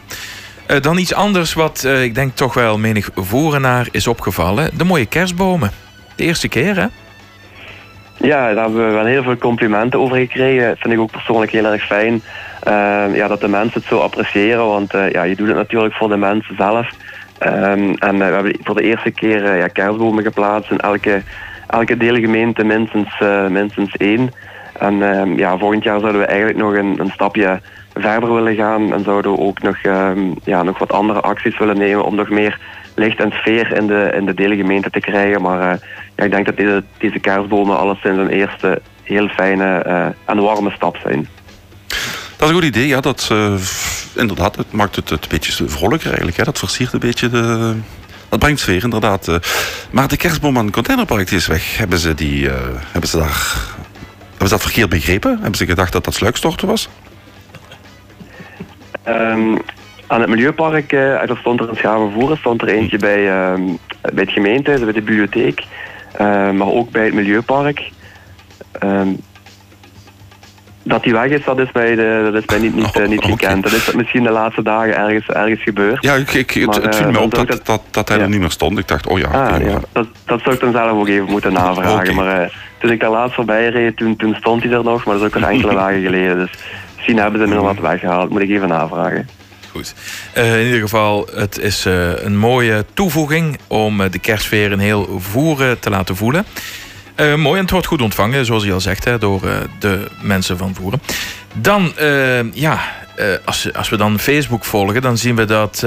Uh, 0.68 0.82
dan 0.82 0.98
iets 0.98 1.14
anders 1.14 1.54
wat 1.54 1.84
uh, 1.86 2.04
ik 2.04 2.16
denk 2.16 2.36
toch 2.36 2.54
wel 2.54 2.78
menig 2.78 3.10
voerenaar 3.16 3.88
is 3.92 4.08
opgevallen. 4.08 4.78
De 4.78 4.84
mooie 4.84 5.06
kerstbomen. 5.06 5.72
De 6.16 6.24
eerste 6.24 6.48
keer, 6.48 6.76
hè? 6.76 6.88
Ja, 8.18 8.54
daar 8.54 8.64
hebben 8.64 8.88
we 8.88 8.94
wel 8.94 9.06
heel 9.06 9.24
veel 9.24 9.38
complimenten 9.38 10.00
over 10.00 10.18
gekregen. 10.18 10.68
Dat 10.68 10.78
vind 10.80 10.94
ik 10.94 11.00
ook 11.00 11.12
persoonlijk 11.12 11.52
heel 11.52 11.66
erg 11.66 11.86
fijn. 11.86 12.14
Uh, 12.68 13.16
ja, 13.16 13.28
dat 13.28 13.42
de 13.42 13.48
mensen 13.48 13.80
het 13.80 13.90
zo 13.90 14.00
appreciëren. 14.00 14.66
Want 14.66 14.92
ja, 15.12 15.24
je 15.24 15.36
doet 15.36 15.48
het 15.48 15.56
natuurlijk 15.56 15.94
voor 15.94 16.10
de 16.10 16.18
mensen 16.18 16.56
zelf. 16.56 16.90
Ehm, 17.44 17.94
en 17.94 18.18
we 18.18 18.24
hebben 18.24 18.56
voor 18.64 18.76
de 18.76 18.84
eerste 18.84 19.12
keer 19.12 19.56
ja, 19.56 19.68
kerstbomen 19.68 20.24
geplaatst. 20.24 20.72
In 20.72 20.80
elke, 20.80 21.22
elke 21.68 21.98
deelgemeente 21.98 22.64
minstens, 22.64 23.22
minstens 23.50 23.96
één. 23.96 24.32
En 24.80 25.12
ehm, 25.12 25.38
ja, 25.38 25.58
volgend 25.58 25.84
jaar 25.84 26.00
zouden 26.00 26.22
we 26.22 26.28
eigenlijk 26.28 26.58
nog 26.58 26.74
een, 26.74 27.00
een 27.00 27.12
stapje 27.12 27.62
verder 27.94 28.34
willen 28.34 28.56
gaan 28.56 28.94
en 28.94 29.04
zouden 29.04 29.32
we 29.32 29.38
ook 29.38 29.62
nog, 29.62 29.84
um, 29.84 30.36
ja, 30.44 30.64
nog 30.64 30.80
wat 30.80 30.92
andere 30.92 31.22
acties 31.22 31.58
willen 31.58 31.78
nemen 31.78 32.06
om 32.06 32.16
nog 32.16 32.30
meer 32.30 32.60
licht 32.96 33.20
en 33.20 33.32
sfeer 33.32 33.78
in 33.78 33.88
de, 33.88 34.12
in 34.16 34.26
de 34.26 34.34
deelgemeente 34.34 34.90
te 34.90 35.00
krijgen. 35.00 35.42
Maar 35.42 35.80
ja, 36.16 36.24
ik 36.24 36.32
denk 36.32 36.46
dat 36.46 36.84
deze, 36.98 37.20
kerstbomen 37.22 37.78
alleszins 37.78 38.18
een 38.18 38.30
eerste 38.30 38.82
heel 39.04 39.28
fijne 39.28 39.78
en 40.26 40.42
warme 40.42 40.72
stap 40.72 40.98
zijn. 40.98 41.28
Dat 42.38 42.42
is 42.42 42.48
een 42.48 42.54
goed 42.54 42.64
idee, 42.64 42.88
ja. 42.88 43.02
Dat, 43.02 43.32
inderdaad, 44.16 44.56
het 44.56 44.72
maakt 44.72 44.96
het, 44.96 45.10
het 45.10 45.24
een 45.24 45.30
beetje 45.30 45.70
vrolijker 45.70 46.08
eigenlijk. 46.08 46.38
Hè. 46.38 46.44
Dat 46.44 46.60
versiert 46.60 46.94
een 46.94 47.00
beetje 47.00 47.30
de... 47.30 47.76
Dat 48.30 48.40
brengt 48.40 48.60
sfeer, 48.60 48.84
inderdaad. 48.84 49.40
Maar 49.92 50.08
de 50.08 50.18
kerstboom 50.18 50.58
aan 50.58 50.66
het 50.66 50.74
containerpark 50.74 51.32
is 51.32 51.48
weg. 51.48 51.78
Hebben 51.78 51.98
ze, 51.98 52.14
die, 52.14 52.50
hebben 52.92 53.10
ze 53.10 53.18
daar... 53.18 53.72
Hebben 54.30 54.48
ze 54.48 54.54
dat 54.54 54.62
verkeerd 54.62 54.90
begrepen? 54.90 55.32
Hebben 55.32 55.56
ze 55.56 55.66
gedacht 55.66 55.92
dat 55.92 56.04
dat 56.04 56.14
sluikstorten 56.14 56.68
was? 56.68 56.90
Um, 59.08 59.62
aan 60.08 60.22
het 60.22 60.30
Milieupark, 60.30 60.92
uh, 60.92 61.30
er 61.30 61.38
stond 61.38 61.60
er 61.60 61.70
een 61.70 61.76
schavenvoer, 61.76 62.38
stond 62.38 62.62
er 62.62 62.68
eentje 62.68 62.98
bij, 62.98 63.20
uh, 63.20 63.76
bij 64.02 64.24
het 64.24 64.32
gemeentehuis, 64.32 64.84
bij 64.84 64.94
de 64.94 65.02
bibliotheek, 65.02 65.64
maar 66.54 66.68
ook 66.68 66.92
bij 66.92 67.06
het 67.06 67.14
Milieupark. 67.14 67.92
Um, 68.84 69.22
dat 70.84 71.04
die 71.04 71.14
weg 71.14 71.30
is, 71.30 71.44
dat 71.44 71.60
is 71.60 71.72
mij, 71.74 71.96
de, 71.96 72.30
dat 72.32 72.42
is 72.42 72.50
mij 72.50 72.60
niet, 72.60 72.76
niet, 72.76 72.98
oh, 72.98 73.08
niet 73.08 73.24
gekend. 73.24 73.64
Dat 73.64 73.72
is 73.72 73.94
misschien 73.94 74.24
de 74.24 74.32
laatste 74.32 74.62
dagen 74.62 74.98
ergens, 74.98 75.28
ergens 75.28 75.64
gebeurd. 75.64 76.04
Ja, 76.04 76.14
ik, 76.14 76.34
ik, 76.34 76.52
het, 76.52 76.76
het 76.76 76.96
viel 76.96 77.12
me 77.12 77.20
op 77.20 77.34
dat, 77.34 77.60
dat, 77.64 77.82
dat, 77.92 78.08
hij 78.08 78.18
ja. 78.18 78.24
er 78.24 78.30
niet 78.30 78.40
meer 78.40 78.52
stond. 78.52 78.78
Ik 78.78 78.88
dacht, 78.88 79.08
oh 79.08 79.20
ja. 79.20 79.28
Ah, 79.28 79.62
ja. 79.62 79.80
Dat, 79.92 80.08
dat 80.26 80.42
zou 80.42 80.56
ik 80.56 80.62
dan 80.62 80.72
zelf 80.72 80.92
ook 80.92 81.08
even 81.08 81.30
moeten 81.30 81.54
navragen. 81.64 82.12
Okay. 82.12 82.14
Maar 82.14 82.52
toen 82.80 82.92
ik 82.92 83.00
daar 83.00 83.10
laatst 83.10 83.36
voorbij 83.36 83.70
reed, 83.70 83.98
toen, 83.98 84.16
toen 84.16 84.36
stond 84.36 84.64
hij 84.64 84.72
er 84.72 84.84
nog, 84.84 85.06
maar 85.06 85.18
dat 85.18 85.24
is 85.24 85.36
ook 85.36 85.44
al 85.44 85.50
enkele 85.50 85.74
dagen 85.84 86.02
geleden. 86.02 86.38
Dus 86.38 86.52
Misschien 87.06 87.24
hebben 87.24 87.42
ze 87.42 87.48
hem 87.48 87.64
nog 87.64 87.74
wat 87.74 87.92
weggehaald. 87.92 88.30
Moet 88.30 88.42
ik 88.42 88.50
even 88.50 88.68
navragen. 88.68 89.30
Goed. 89.72 89.94
Uh, 90.38 90.60
in 90.60 90.66
ieder 90.66 90.82
geval, 90.82 91.28
het 91.36 91.60
is 91.60 91.86
uh, 91.86 92.24
een 92.24 92.38
mooie 92.38 92.86
toevoeging 92.94 93.60
om 93.68 94.10
de 94.10 94.20
kerstsfeer 94.20 94.72
in 94.72 94.80
heel 94.80 95.20
voeren 95.20 95.80
te 95.80 95.90
laten 95.90 96.16
voelen. 96.16 96.46
Mooi, 97.18 97.56
en 97.56 97.62
het 97.62 97.72
wordt 97.72 97.88
goed 97.88 98.02
ontvangen, 98.02 98.46
zoals 98.46 98.64
je 98.64 98.74
al 98.74 98.82
zegt, 98.82 99.04
hè, 99.04 99.18
door 99.18 99.42
de 99.80 100.08
mensen 100.22 100.58
van 100.58 100.76
Voeren. 100.76 101.02
Dan, 101.54 101.94
ja, 102.54 102.82
als, 103.46 103.74
als 103.74 103.90
we 103.90 103.98
dan 103.98 104.20
Facebook 104.20 104.66
volgen, 104.66 105.02
dan 105.02 105.18
zien 105.18 105.36
we 105.36 105.46
dat 105.46 105.86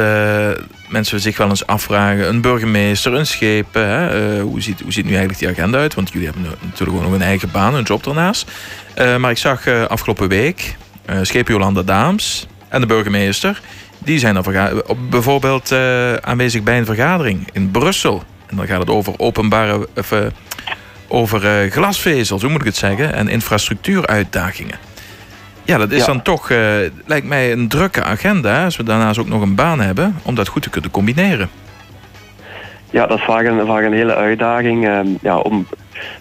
mensen 0.88 1.20
zich 1.20 1.36
wel 1.36 1.48
eens 1.48 1.66
afvragen: 1.66 2.28
een 2.28 2.40
burgemeester, 2.40 3.14
een 3.14 3.26
schepen. 3.26 4.40
Hoe, 4.40 4.60
ziet, 4.60 4.80
hoe 4.80 4.92
ziet 4.92 5.04
nu 5.04 5.10
eigenlijk 5.10 5.38
die 5.38 5.48
agenda 5.48 5.78
uit? 5.78 5.94
Want 5.94 6.12
jullie 6.12 6.28
hebben 6.28 6.46
natuurlijk 6.60 6.98
ook 6.98 7.04
nog 7.04 7.12
een 7.12 7.22
eigen 7.22 7.50
baan, 7.50 7.74
een 7.74 7.82
job 7.82 8.06
ernaast. 8.06 8.50
maar 9.18 9.30
ik 9.30 9.38
zag 9.38 9.68
afgelopen 9.88 10.28
week 10.28 10.76
scheep 11.22 11.48
Jolanda 11.48 11.82
Daams 11.82 12.46
en 12.68 12.80
de 12.80 12.86
burgemeester. 12.86 13.60
Die 13.98 14.18
zijn 14.18 14.36
er 14.36 14.82
bijvoorbeeld 15.10 15.72
aanwezig 16.20 16.62
bij 16.62 16.78
een 16.78 16.84
vergadering 16.86 17.48
in 17.52 17.70
Brussel. 17.70 18.24
En 18.46 18.56
dan 18.56 18.66
gaat 18.66 18.80
het 18.80 18.90
over 18.90 19.14
openbare. 19.16 19.88
Of, 19.96 20.12
over 21.08 21.70
glasvezels, 21.70 22.42
hoe 22.42 22.50
moet 22.50 22.60
ik 22.60 22.66
het 22.66 22.76
zeggen? 22.76 23.14
En 23.14 23.28
infrastructuuruitdagingen. 23.28 24.78
Ja, 25.64 25.78
dat 25.78 25.90
is 25.90 26.04
dan 26.04 26.22
toch, 26.22 26.48
lijkt 27.06 27.26
mij, 27.26 27.52
een 27.52 27.68
drukke 27.68 28.02
agenda. 28.02 28.64
Als 28.64 28.76
we 28.76 28.82
daarnaast 28.82 29.18
ook 29.18 29.28
nog 29.28 29.42
een 29.42 29.54
baan 29.54 29.80
hebben, 29.80 30.16
om 30.22 30.34
dat 30.34 30.48
goed 30.48 30.62
te 30.62 30.70
kunnen 30.70 30.90
combineren. 30.90 31.48
Ja, 32.90 33.06
dat 33.06 33.18
is 33.18 33.24
vaak 33.24 33.46
een, 33.46 33.66
vaak 33.66 33.84
een 33.84 33.92
hele 33.92 34.14
uitdaging. 34.14 34.88
ja, 35.20 35.36
om 35.36 35.66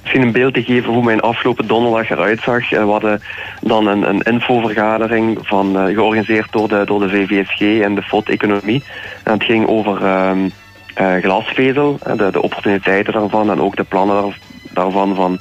misschien 0.01 0.21
een 0.21 0.31
beeld 0.31 0.53
te 0.53 0.63
geven 0.63 0.93
hoe 0.93 1.03
mijn 1.03 1.19
afgelopen 1.19 1.67
donderdag 1.67 2.09
eruit 2.09 2.41
zag. 2.41 2.69
we 2.69 2.77
hadden 2.77 3.21
dan 3.61 3.87
een, 3.87 4.09
een 4.09 4.21
infovergadering 4.21 5.37
van, 5.41 5.75
georganiseerd 5.93 6.51
door 6.51 6.67
de, 6.67 6.81
door 6.85 6.99
de 6.99 7.09
VVSG 7.09 7.81
en 7.81 7.95
de 7.95 8.01
FOD 8.01 8.29
Economie. 8.29 8.83
En 9.23 9.33
het 9.33 9.43
ging 9.43 9.67
over 9.67 10.03
ehm, 10.03 10.49
glasvezel, 11.21 11.99
de, 12.15 12.31
de 12.31 12.41
opportuniteiten 12.41 13.13
daarvan 13.13 13.51
en 13.51 13.61
ook 13.61 13.75
de 13.75 13.83
plannen 13.83 14.33
daarvan 14.75 15.15
van, 15.15 15.39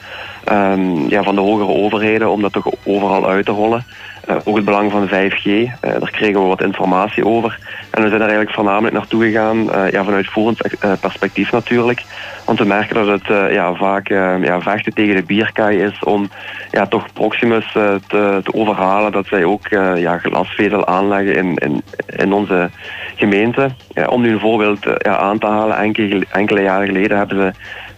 um, 0.53 1.09
ja, 1.09 1.23
van 1.23 1.35
de 1.35 1.41
hogere 1.41 1.73
overheden 1.73 2.31
om 2.31 2.43
dat 2.43 2.53
toch 2.53 2.71
overal 2.85 3.29
uit 3.29 3.45
te 3.45 3.53
rollen. 3.53 3.85
Uh, 4.31 4.37
ook 4.45 4.57
het 4.57 4.64
belang 4.64 4.91
van 4.91 5.09
5G, 5.09 5.45
uh, 5.45 5.62
eh, 5.62 5.71
daar 5.81 6.11
kregen 6.11 6.41
we 6.41 6.47
wat 6.47 6.62
informatie 6.62 7.26
over. 7.26 7.59
En 7.91 8.03
we 8.03 8.09
zijn 8.09 8.21
er 8.21 8.26
eigenlijk 8.26 8.50
voornamelijk 8.50 8.95
naartoe 8.95 9.25
gegaan, 9.25 9.57
uh, 9.57 9.91
ja, 9.91 10.05
vanuit 10.05 10.26
voerend 10.26 10.61
perspectief 11.00 11.53
natuurlijk. 11.53 12.03
Want 12.45 12.59
we 12.59 12.64
merken 12.64 12.95
dat 12.95 13.07
het 13.07 13.53
ja, 13.53 13.75
vaak 13.75 14.09
ja, 14.09 14.61
vechten 14.61 14.95
tegen 14.95 15.17
de 15.17 15.23
bierkaai 15.23 15.83
is 15.83 15.99
om 15.99 16.31
ja, 16.71 16.87
toch 16.87 17.12
Proximus 17.12 17.73
te, 18.07 18.43
overhalen 18.53 19.12
dat 19.12 19.26
zij 19.26 19.45
ook 19.45 19.69
ja, 19.97 20.19
glasvezel 20.19 20.87
aanleggen 20.87 21.35
in, 21.35 21.55
in, 21.55 21.83
in 22.07 22.33
onze 22.33 22.71
gemeente. 23.17 23.71
om 24.09 24.21
nu 24.21 24.33
een 24.33 24.41
voorbeeld 24.41 24.85
ja, 24.99 25.17
aan 25.17 25.38
te 25.38 25.47
halen, 25.47 25.76
enkele, 25.76 26.26
enkele 26.31 26.62
jaren 26.62 26.87
geleden 26.87 27.17
hebben 27.17 27.37
ze 27.37 27.53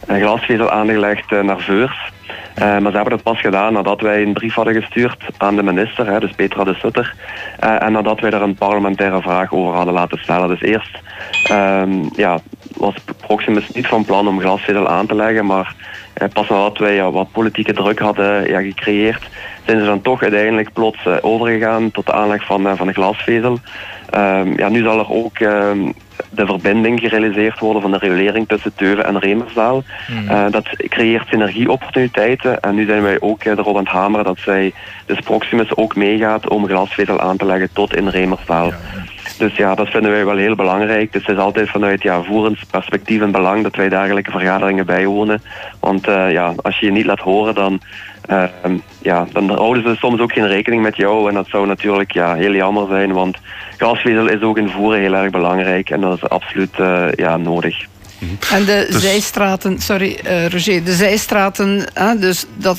een 0.07 0.21
glasvezel 0.21 0.71
aangelegd 0.71 1.31
naar 1.31 1.61
Veurs. 1.61 2.15
Uh, 2.59 2.63
maar 2.63 2.91
ze 2.91 2.97
hebben 2.97 3.11
dat 3.11 3.23
pas 3.23 3.41
gedaan 3.41 3.73
nadat 3.73 4.01
wij 4.01 4.23
een 4.23 4.33
brief 4.33 4.55
hadden 4.55 4.75
gestuurd 4.75 5.25
aan 5.37 5.57
de 5.57 5.63
minister, 5.63 6.07
hè, 6.07 6.21
dus 6.21 6.33
Petra 6.33 6.65
de 6.65 6.75
Sutter. 6.75 7.15
Uh, 7.65 7.83
en 7.83 7.93
nadat 7.93 8.21
wij 8.21 8.31
daar 8.31 8.43
een 8.43 8.55
parlementaire 8.55 9.21
vraag 9.21 9.53
over 9.53 9.75
hadden 9.75 9.95
laten 9.95 10.19
stellen. 10.19 10.49
Dus 10.49 10.61
eerst 10.61 10.99
um, 11.53 12.11
ja, 12.17 12.39
was 12.77 12.95
Proximus 13.27 13.71
niet 13.71 13.87
van 13.87 14.05
plan 14.05 14.29
om 14.29 14.41
glasvezel 14.41 14.89
aan 14.89 15.07
te 15.07 15.15
leggen, 15.15 15.47
maar 15.47 15.75
pas 16.33 16.49
nadat 16.49 16.79
wij 16.79 17.03
wat 17.03 17.33
politieke 17.33 17.73
druk 17.73 17.99
hadden 17.99 18.49
ja, 18.49 18.61
gecreëerd, 18.61 19.29
zijn 19.67 19.79
ze 19.79 19.85
dan 19.85 20.03
toch 20.03 20.23
uiteindelijk 20.23 20.73
plots 20.73 21.07
overgegaan 21.21 21.91
tot 21.91 22.07
de 22.07 22.13
aanleg 22.13 22.45
van, 22.45 22.77
van 22.77 22.87
de 22.87 22.93
glasvezel. 22.93 23.59
Um, 24.15 24.59
ja, 24.59 24.69
nu 24.69 24.83
zal 24.83 24.99
er 24.99 25.11
ook 25.11 25.39
um, 25.39 25.95
de 26.31 26.47
verbinding 26.47 27.01
gerealiseerd 27.01 27.59
worden 27.59 27.83
van 27.83 27.91
de 27.91 27.99
regulering 27.99 28.49
tussen 28.49 28.75
Teuven 28.75 29.05
en 29.05 29.19
Remersdaal. 29.19 29.83
Mm. 30.09 30.31
Uh, 30.31 30.45
dat 30.51 30.69
creëert 30.77 31.29
synergieopportuniteiten 31.29 32.61
en 32.61 32.75
nu 32.75 32.87
zijn 32.87 33.03
wij 33.03 33.21
ook 33.21 33.45
erop 33.45 33.77
aan 33.77 33.85
het 33.85 33.93
hameren 33.93 34.25
dat 34.25 34.39
zij, 34.39 34.73
dus 35.07 35.21
Proximus 35.21 35.77
ook 35.77 35.97
meegaat 35.97 36.49
om 36.49 36.67
glasvezel 36.67 37.21
aan 37.21 37.37
te 37.37 37.45
leggen 37.45 37.69
tot 37.73 37.97
in 37.97 38.09
Remersdaal. 38.09 38.73
Dus 39.37 39.57
ja, 39.57 39.75
dat 39.75 39.89
vinden 39.89 40.11
wij 40.11 40.25
wel 40.25 40.37
heel 40.37 40.55
belangrijk. 40.55 41.13
Dus 41.13 41.27
het 41.27 41.37
is 41.37 41.43
altijd 41.43 41.71
vanuit 41.71 42.03
ja, 42.03 42.23
voerens 42.23 42.65
perspectief 42.71 43.21
en 43.21 43.31
belang 43.31 43.63
dat 43.63 43.77
wij 43.77 43.89
dergelijke 43.89 44.31
vergaderingen 44.31 44.87
bijwonen. 44.87 45.43
Want 45.81 46.09
uh, 46.09 46.33
ja, 46.33 46.53
als 46.63 46.79
je 46.79 46.87
je 46.87 46.93
niet 46.93 47.07
laat 47.07 47.21
horen, 47.21 47.55
dan, 47.55 47.81
uh, 48.31 48.45
ja, 49.03 49.27
dan 49.33 49.51
houden 49.51 49.83
ze 49.83 49.95
soms 49.97 50.21
ook 50.21 50.33
geen 50.33 50.47
rekening 50.47 50.83
met 50.83 50.97
jou. 50.97 51.29
En 51.29 51.35
dat 51.35 51.47
zou 51.49 51.67
natuurlijk 51.67 52.13
ja, 52.13 52.35
heel 52.35 52.55
jammer 52.55 52.87
zijn, 52.89 53.13
want 53.13 53.37
gasvezel 53.77 54.29
is 54.29 54.41
ook 54.41 54.59
in 54.59 54.69
voeren 54.69 55.01
heel 55.01 55.15
erg 55.15 55.31
belangrijk. 55.31 55.91
En 55.91 56.01
dat 56.01 56.17
is 56.17 56.29
absoluut 56.29 56.79
uh, 56.81 57.07
ja, 57.13 57.37
nodig. 57.37 57.85
En 58.51 58.65
de 58.65 58.87
dus... 58.91 59.03
zijstraten, 59.03 59.79
sorry 59.79 60.19
uh, 60.25 60.49
Roger, 60.49 60.85
de 60.85 60.93
zijstraten, 60.93 61.85
dus 62.19 62.45
dat 62.55 62.79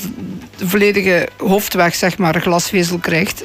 de 0.56 0.68
volledige 0.68 1.28
hoofdweg 1.36 1.94
zeg 1.94 2.18
maar 2.18 2.40
glasvezel 2.40 2.98
krijgt, 2.98 3.44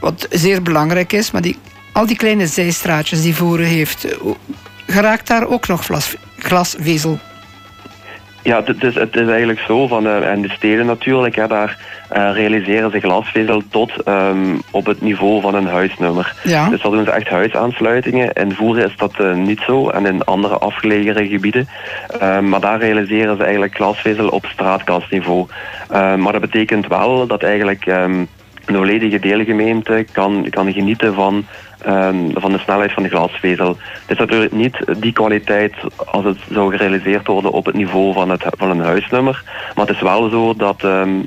wat 0.00 0.26
zeer 0.30 0.62
belangrijk 0.62 1.12
is, 1.12 1.30
maar 1.30 1.42
die 1.42 1.56
al 1.92 2.06
die 2.06 2.16
kleine 2.16 2.46
zijstraatjes 2.46 3.22
die 3.22 3.34
voeren 3.34 3.66
heeft, 3.66 4.18
geraakt 4.86 5.26
daar 5.26 5.48
ook 5.48 5.68
nog 5.68 5.84
glas, 5.84 6.16
glasvezel? 6.38 7.18
Ja, 8.44 8.62
het 8.64 8.82
is, 8.82 8.94
het 8.94 9.16
is 9.16 9.28
eigenlijk 9.28 9.60
zo 9.60 9.86
van, 9.86 10.06
uh, 10.06 10.30
en 10.30 10.42
de 10.42 10.48
steden 10.48 10.86
natuurlijk, 10.86 11.34
hè, 11.34 11.46
daar 11.46 11.78
uh, 12.16 12.30
realiseren 12.32 12.90
ze 12.90 13.00
glasvezel 13.00 13.62
tot 13.70 13.92
um, 14.08 14.62
op 14.70 14.86
het 14.86 15.00
niveau 15.00 15.40
van 15.40 15.54
een 15.54 15.66
huisnummer. 15.66 16.34
Ja. 16.44 16.68
Dus 16.68 16.80
dat 16.82 16.92
doen 16.92 17.04
ze 17.04 17.10
echt 17.10 17.28
huisaansluitingen. 17.28 18.32
In 18.32 18.54
Voeren 18.54 18.86
is 18.86 18.96
dat 18.96 19.12
uh, 19.20 19.34
niet 19.34 19.60
zo 19.66 19.88
en 19.88 20.06
in 20.06 20.24
andere 20.24 20.58
afgelegene 20.58 21.28
gebieden. 21.28 21.68
Um, 22.22 22.48
maar 22.48 22.60
daar 22.60 22.78
realiseren 22.78 23.36
ze 23.36 23.42
eigenlijk 23.42 23.74
glasvezel 23.74 24.28
op 24.28 24.46
straatkastniveau. 24.46 25.46
Um, 25.94 26.20
maar 26.20 26.32
dat 26.32 26.40
betekent 26.40 26.86
wel 26.86 27.26
dat 27.26 27.42
eigenlijk 27.42 27.86
een 28.64 28.74
volledige 28.74 29.18
deelgemeente 29.18 30.06
kan, 30.12 30.46
kan 30.50 30.72
genieten 30.72 31.14
van 31.14 31.44
um, 31.86 32.30
van 32.34 32.52
de 32.52 32.58
snelheid 32.58 32.92
van 32.92 33.02
de 33.02 33.08
glasvezel. 33.08 33.68
Het 34.00 34.10
is 34.10 34.18
natuurlijk 34.18 34.52
niet 34.52 34.76
die 34.98 35.12
kwaliteit 35.12 35.74
als 35.96 36.24
het 36.24 36.38
zou 36.50 36.70
gerealiseerd 36.70 37.26
worden 37.26 37.50
op 37.50 37.66
het 37.66 37.74
niveau 37.74 38.12
van, 38.12 38.30
het, 38.30 38.44
van 38.48 38.70
een 38.70 38.80
huisnummer. 38.80 39.42
Maar 39.74 39.86
het 39.86 39.94
is 39.94 40.02
wel 40.02 40.28
zo 40.28 40.54
dat, 40.54 40.82
um, 40.82 41.26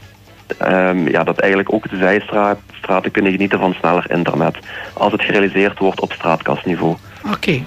um, 0.61 1.09
ja, 1.09 1.23
dat 1.23 1.39
eigenlijk 1.39 1.73
ook 1.73 1.89
de 1.89 1.97
zijstraten 1.97 3.11
kunnen 3.11 3.31
genieten 3.31 3.59
van 3.59 3.75
sneller 3.79 4.11
internet. 4.11 4.57
Als 4.93 5.11
het 5.11 5.21
gerealiseerd 5.21 5.79
wordt 5.79 6.01
op 6.01 6.11
straatkastniveau. 6.11 6.95
Oké. 7.31 7.61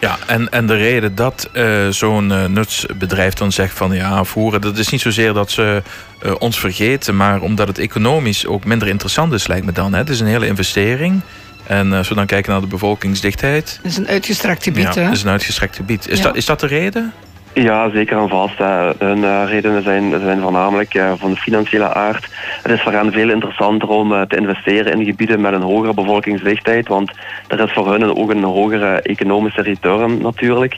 Ja, 0.00 0.18
en, 0.26 0.50
en 0.50 0.66
de 0.66 0.76
reden 0.76 1.14
dat 1.14 1.48
uh, 1.52 1.88
zo'n 1.88 2.30
uh, 2.30 2.44
nutsbedrijf 2.44 3.34
dan 3.34 3.52
zegt 3.52 3.76
van 3.76 3.92
ja, 3.92 4.24
voeren, 4.24 4.60
dat 4.60 4.78
is 4.78 4.88
niet 4.88 5.00
zozeer 5.00 5.32
dat 5.32 5.50
ze 5.50 5.82
uh, 6.22 6.34
ons 6.38 6.58
vergeten, 6.58 7.16
maar 7.16 7.40
omdat 7.40 7.68
het 7.68 7.78
economisch 7.78 8.46
ook 8.46 8.64
minder 8.64 8.88
interessant 8.88 9.32
is, 9.32 9.46
lijkt 9.46 9.66
me 9.66 9.72
dan. 9.72 9.92
Hè. 9.92 9.98
Het 9.98 10.08
is 10.08 10.20
een 10.20 10.26
hele 10.26 10.46
investering. 10.46 11.20
En 11.66 11.92
als 11.92 12.08
we 12.08 12.14
dan 12.14 12.26
kijken 12.26 12.52
naar 12.52 12.60
de 12.60 12.66
bevolkingsdichtheid. 12.66 13.78
Het 13.82 13.90
is 13.90 13.96
een 13.96 14.08
uitgestrekt 14.08 14.62
gebied, 14.62 14.94
ja, 14.94 15.02
Het 15.02 15.12
is 15.12 15.22
een 15.22 15.28
uitgestrekt 15.28 15.76
gebied. 15.76 16.08
Is, 16.08 16.20
dat, 16.20 16.36
is 16.36 16.46
dat 16.46 16.60
de 16.60 16.66
reden? 16.66 17.12
Ja, 17.52 17.90
zeker 17.90 18.18
en 18.18 18.28
vast. 18.28 18.58
Hun 18.98 19.18
uh, 19.18 19.42
redenen 19.46 19.82
zijn, 19.82 20.20
zijn 20.20 20.40
voornamelijk 20.40 20.94
uh, 20.94 21.12
van 21.16 21.30
de 21.30 21.36
financiële 21.36 21.94
aard. 21.94 22.28
Het 22.62 22.72
is 22.72 22.82
voor 22.82 22.92
hen 22.92 23.12
veel 23.12 23.30
interessanter 23.30 23.88
om 23.88 24.26
te 24.28 24.36
investeren 24.36 24.92
in 24.92 25.04
gebieden 25.04 25.40
met 25.40 25.52
een 25.52 25.62
hogere 25.62 25.94
bevolkingsdichtheid, 25.94 26.88
want 26.88 27.12
er 27.46 27.60
is 27.60 27.72
voor 27.72 27.90
hun 27.90 28.16
ook 28.16 28.30
een 28.30 28.42
hogere 28.42 29.00
economische 29.00 29.62
return 29.62 30.22
natuurlijk. 30.22 30.76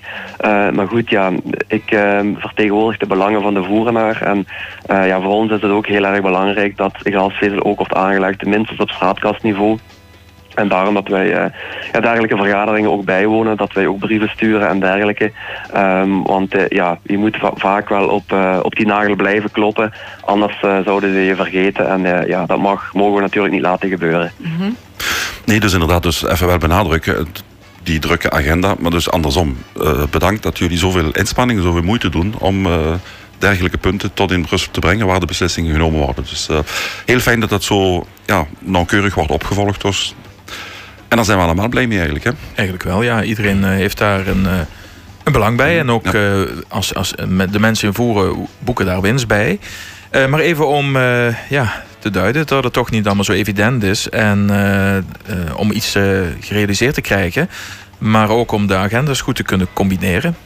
maar 0.74 0.88
goed, 0.88 1.10
ja, 1.10 1.30
ik 1.66 1.98
vertegenwoordig 2.36 2.98
de 2.98 3.06
belangen 3.06 3.42
van 3.42 3.54
de 3.54 3.64
voerenaar 3.64 4.22
en 4.22 4.46
ja, 4.86 5.20
voor 5.20 5.32
ons 5.32 5.50
is 5.50 5.62
het 5.62 5.70
ook 5.70 5.86
heel 5.86 6.04
erg 6.04 6.22
belangrijk 6.22 6.76
dat 6.76 6.92
gasvezel 7.02 7.64
ook 7.64 7.76
wordt 7.76 7.94
aangelegd, 7.94 8.44
minstens 8.44 8.80
op 8.80 8.90
straatkastniveau. 8.90 9.78
En 10.60 10.68
daarom 10.68 10.94
dat 10.94 11.08
wij 11.08 11.26
uh, 11.26 11.44
ja, 11.92 12.00
dergelijke 12.00 12.36
vergaderingen 12.36 12.90
ook 12.90 13.04
bijwonen, 13.04 13.56
dat 13.56 13.72
wij 13.72 13.86
ook 13.86 13.98
brieven 13.98 14.28
sturen 14.28 14.68
en 14.68 14.80
dergelijke. 14.80 15.32
Um, 15.76 16.22
want 16.22 16.54
uh, 16.54 16.68
ja, 16.68 16.98
je 17.02 17.18
moet 17.18 17.36
va 17.36 17.50
vaak 17.54 17.88
wel 17.88 18.08
op, 18.08 18.32
uh, 18.32 18.58
op 18.62 18.76
die 18.76 18.86
nagel 18.86 19.14
blijven 19.14 19.50
kloppen, 19.50 19.92
anders 20.24 20.58
zouden 20.60 21.12
ze 21.12 21.20
je 21.20 21.34
vergeten. 21.34 21.88
En 21.88 22.26
ja, 22.26 22.46
dat 22.46 22.58
mag, 22.58 22.92
mogen 22.92 23.14
we 23.14 23.20
natuurlijk 23.20 23.54
niet 23.54 23.62
laten 23.62 23.88
gebeuren. 23.88 24.32
Mm 24.36 24.56
-hmm. 24.58 24.76
Nee, 25.44 25.60
dus 25.60 25.72
inderdaad, 25.72 26.02
dus 26.02 26.26
even 26.26 26.46
wel 26.46 26.58
benadrukken 26.58 27.26
die 27.82 27.98
drukke 27.98 28.30
agenda. 28.30 28.74
Maar 28.78 28.90
dus 28.90 29.10
andersom, 29.10 29.56
bedankt 30.10 30.42
dat 30.42 30.58
jullie 30.58 30.78
zoveel 30.78 31.10
inspanningen, 31.12 31.62
zoveel 31.62 31.82
moeite 31.82 32.08
doen 32.08 32.34
om 32.38 32.66
dergelijke 33.40 33.78
punten 33.78 34.14
tot 34.14 34.30
in 34.30 34.46
rust 34.50 34.72
te 34.72 34.80
brengen 34.80 35.06
waar 35.06 35.20
de 35.20 35.26
beslissingen 35.26 35.72
genomen 35.72 36.00
worden. 36.00 36.24
Dus 36.24 36.48
uh, 36.50 36.58
heel 37.06 37.18
fijn 37.18 37.40
dat 37.40 37.48
dat 37.48 37.62
zo 37.62 38.06
ja, 38.26 38.46
nauwkeurig 38.58 39.14
wordt 39.14 39.30
opgevolgd. 39.30 39.82
Dus 39.82 40.14
en 41.10 41.16
daar 41.16 41.24
zijn 41.24 41.38
we 41.38 41.44
allemaal 41.44 41.68
blij 41.68 41.86
mee 41.86 41.96
eigenlijk. 41.96 42.24
Hè? 42.24 42.30
Eigenlijk 42.54 42.82
wel, 42.82 43.02
ja. 43.02 43.22
Iedereen 43.22 43.64
eh, 43.64 43.70
heeft 43.70 43.98
daar 43.98 44.26
een, 44.26 44.46
eh, 44.46 44.58
een 45.24 45.32
belang 45.32 45.56
bij. 45.56 45.78
En 45.78 45.90
ook 45.90 46.04
ja. 46.06 46.14
uh, 46.14 46.42
als, 46.68 46.94
als 46.94 47.14
de 47.50 47.60
mensen 47.60 47.88
in 47.88 47.94
voeren 47.94 48.48
boeken 48.58 48.86
daar 48.86 49.00
winst 49.00 49.26
bij. 49.26 49.58
Uh, 50.12 50.26
maar 50.26 50.40
even 50.40 50.66
om 50.66 50.96
ja, 51.48 51.82
te 51.98 52.10
duiden 52.10 52.46
dat 52.46 52.64
het 52.64 52.72
toch 52.72 52.90
niet 52.90 53.06
allemaal 53.06 53.24
zo 53.24 53.32
evident 53.32 53.82
is. 53.82 54.08
En 54.08 54.50
om 55.56 55.70
iets 55.70 55.90
gerealiseerd 56.40 56.94
te 56.94 57.00
krijgen. 57.00 57.50
Maar 57.98 58.28
ook 58.28 58.52
om 58.52 58.66
de 58.66 58.76
agendas 58.76 59.20
goed 59.20 59.36
te 59.36 59.42
kunnen 59.42 59.66
combineren. 59.72 60.36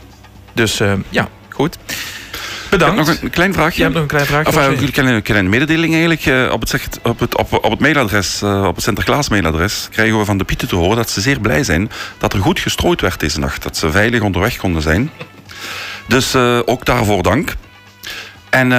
Dus 0.53 0.81
ja, 1.09 1.29
goed. 1.49 1.79
Bedankt. 2.79 3.07
Nog 3.07 3.23
een 3.23 3.31
klein 3.31 3.53
vraagje. 3.53 3.77
Je 3.77 3.83
hebt 3.83 3.95
nog 3.95 4.03
een 4.03 4.09
klein 4.09 4.27
vraagje. 4.27 4.49
Of, 4.49 4.81
een 4.81 4.91
kleine, 4.91 5.21
kleine 5.21 5.49
mededeling 5.49 5.93
eigenlijk. 5.93 6.27
Uh, 6.27 6.53
op, 6.53 6.61
het, 6.61 7.01
op, 7.03 7.21
het, 7.21 7.37
op, 7.37 7.53
op 7.53 7.71
het 7.71 7.81
mailadres, 7.81 8.43
uh, 8.43 8.65
op 8.67 8.75
het 8.75 8.85
Sinterklaas 8.85 9.29
mailadres, 9.29 9.89
krijgen 9.91 10.19
we 10.19 10.25
van 10.25 10.39
de 10.39 10.45
Pieten 10.45 10.69
te 10.69 10.77
horen 10.77 10.97
dat 10.97 11.11
ze 11.11 11.21
zeer 11.21 11.41
blij 11.41 11.65
zijn 11.65 11.91
dat 12.19 12.33
er 12.33 12.41
goed 12.41 12.59
gestrooid 12.59 13.01
werd 13.01 13.21
deze 13.21 13.39
nacht. 13.39 13.63
Dat 13.63 13.77
ze 13.77 13.91
veilig 13.91 14.21
onderweg 14.21 14.57
konden 14.57 14.83
zijn. 14.83 15.11
Dus 16.07 16.35
uh, 16.35 16.59
ook 16.65 16.85
daarvoor 16.85 17.23
dank. 17.23 17.55
En 18.51 18.71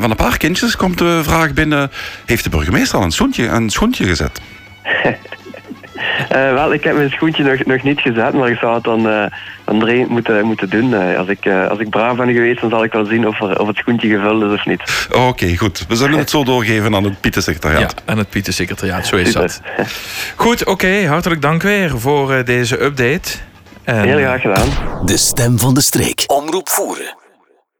van 0.00 0.10
een 0.10 0.16
paar 0.16 0.36
kindjes 0.36 0.76
komt 0.76 0.98
de 0.98 1.20
vraag 1.22 1.52
binnen: 1.52 1.90
heeft 2.24 2.44
de 2.44 2.50
burgemeester 2.50 2.98
al 2.98 3.04
een 3.04 3.10
schoentje, 3.10 3.46
een 3.46 3.70
schoentje 3.70 4.04
gezet? 4.04 4.40
Uh, 6.32 6.52
wel, 6.52 6.72
ik 6.72 6.84
heb 6.84 6.96
mijn 6.96 7.10
schoentje 7.10 7.44
nog, 7.44 7.64
nog 7.64 7.82
niet 7.82 8.00
gezet, 8.00 8.32
maar 8.32 8.50
ik 8.50 8.58
zou 8.58 8.74
het 8.74 8.84
dan, 8.84 9.06
uh, 9.06 9.24
dan 9.64 9.78
dringend 9.78 10.08
moeten, 10.08 10.44
moeten 10.44 10.70
doen. 10.70 10.90
Uh, 10.90 11.18
als, 11.18 11.28
ik, 11.28 11.46
als 11.68 11.78
ik 11.78 11.90
braaf 11.90 12.16
ben 12.16 12.32
geweest, 12.32 12.60
dan 12.60 12.70
zal 12.70 12.84
ik 12.84 12.92
wel 12.92 13.04
zien 13.04 13.26
of, 13.26 13.40
er, 13.40 13.60
of 13.60 13.66
het 13.66 13.76
schoentje 13.76 14.08
gevuld 14.08 14.42
is 14.42 14.52
of 14.52 14.66
niet. 14.66 15.08
Oké, 15.12 15.56
goed. 15.56 15.84
We 15.88 15.96
zullen 15.96 16.18
het 16.18 16.30
zo 16.30 16.44
doorgeven 16.44 16.94
aan 16.94 17.04
het 17.04 17.20
Pieter-secretariaat. 17.20 17.94
Ja, 18.06 18.12
aan 18.12 18.18
het 18.18 18.28
Pieter-secretariaat, 18.28 19.06
zo 19.06 19.16
is 19.16 19.32
dat. 19.32 19.60
Goed, 20.36 20.64
oké. 20.64 21.06
hartelijk 21.06 21.42
dank 21.42 21.62
weer 21.62 21.98
voor 21.98 22.44
deze 22.44 22.82
update. 22.82 23.30
En... 23.84 24.02
Heel 24.02 24.18
graag 24.18 24.40
gedaan. 24.40 24.68
De 25.04 25.16
stem 25.16 25.58
van 25.58 25.74
de 25.74 25.80
streek. 25.80 26.24
Omroep 26.26 26.68
voeren. 26.68 27.16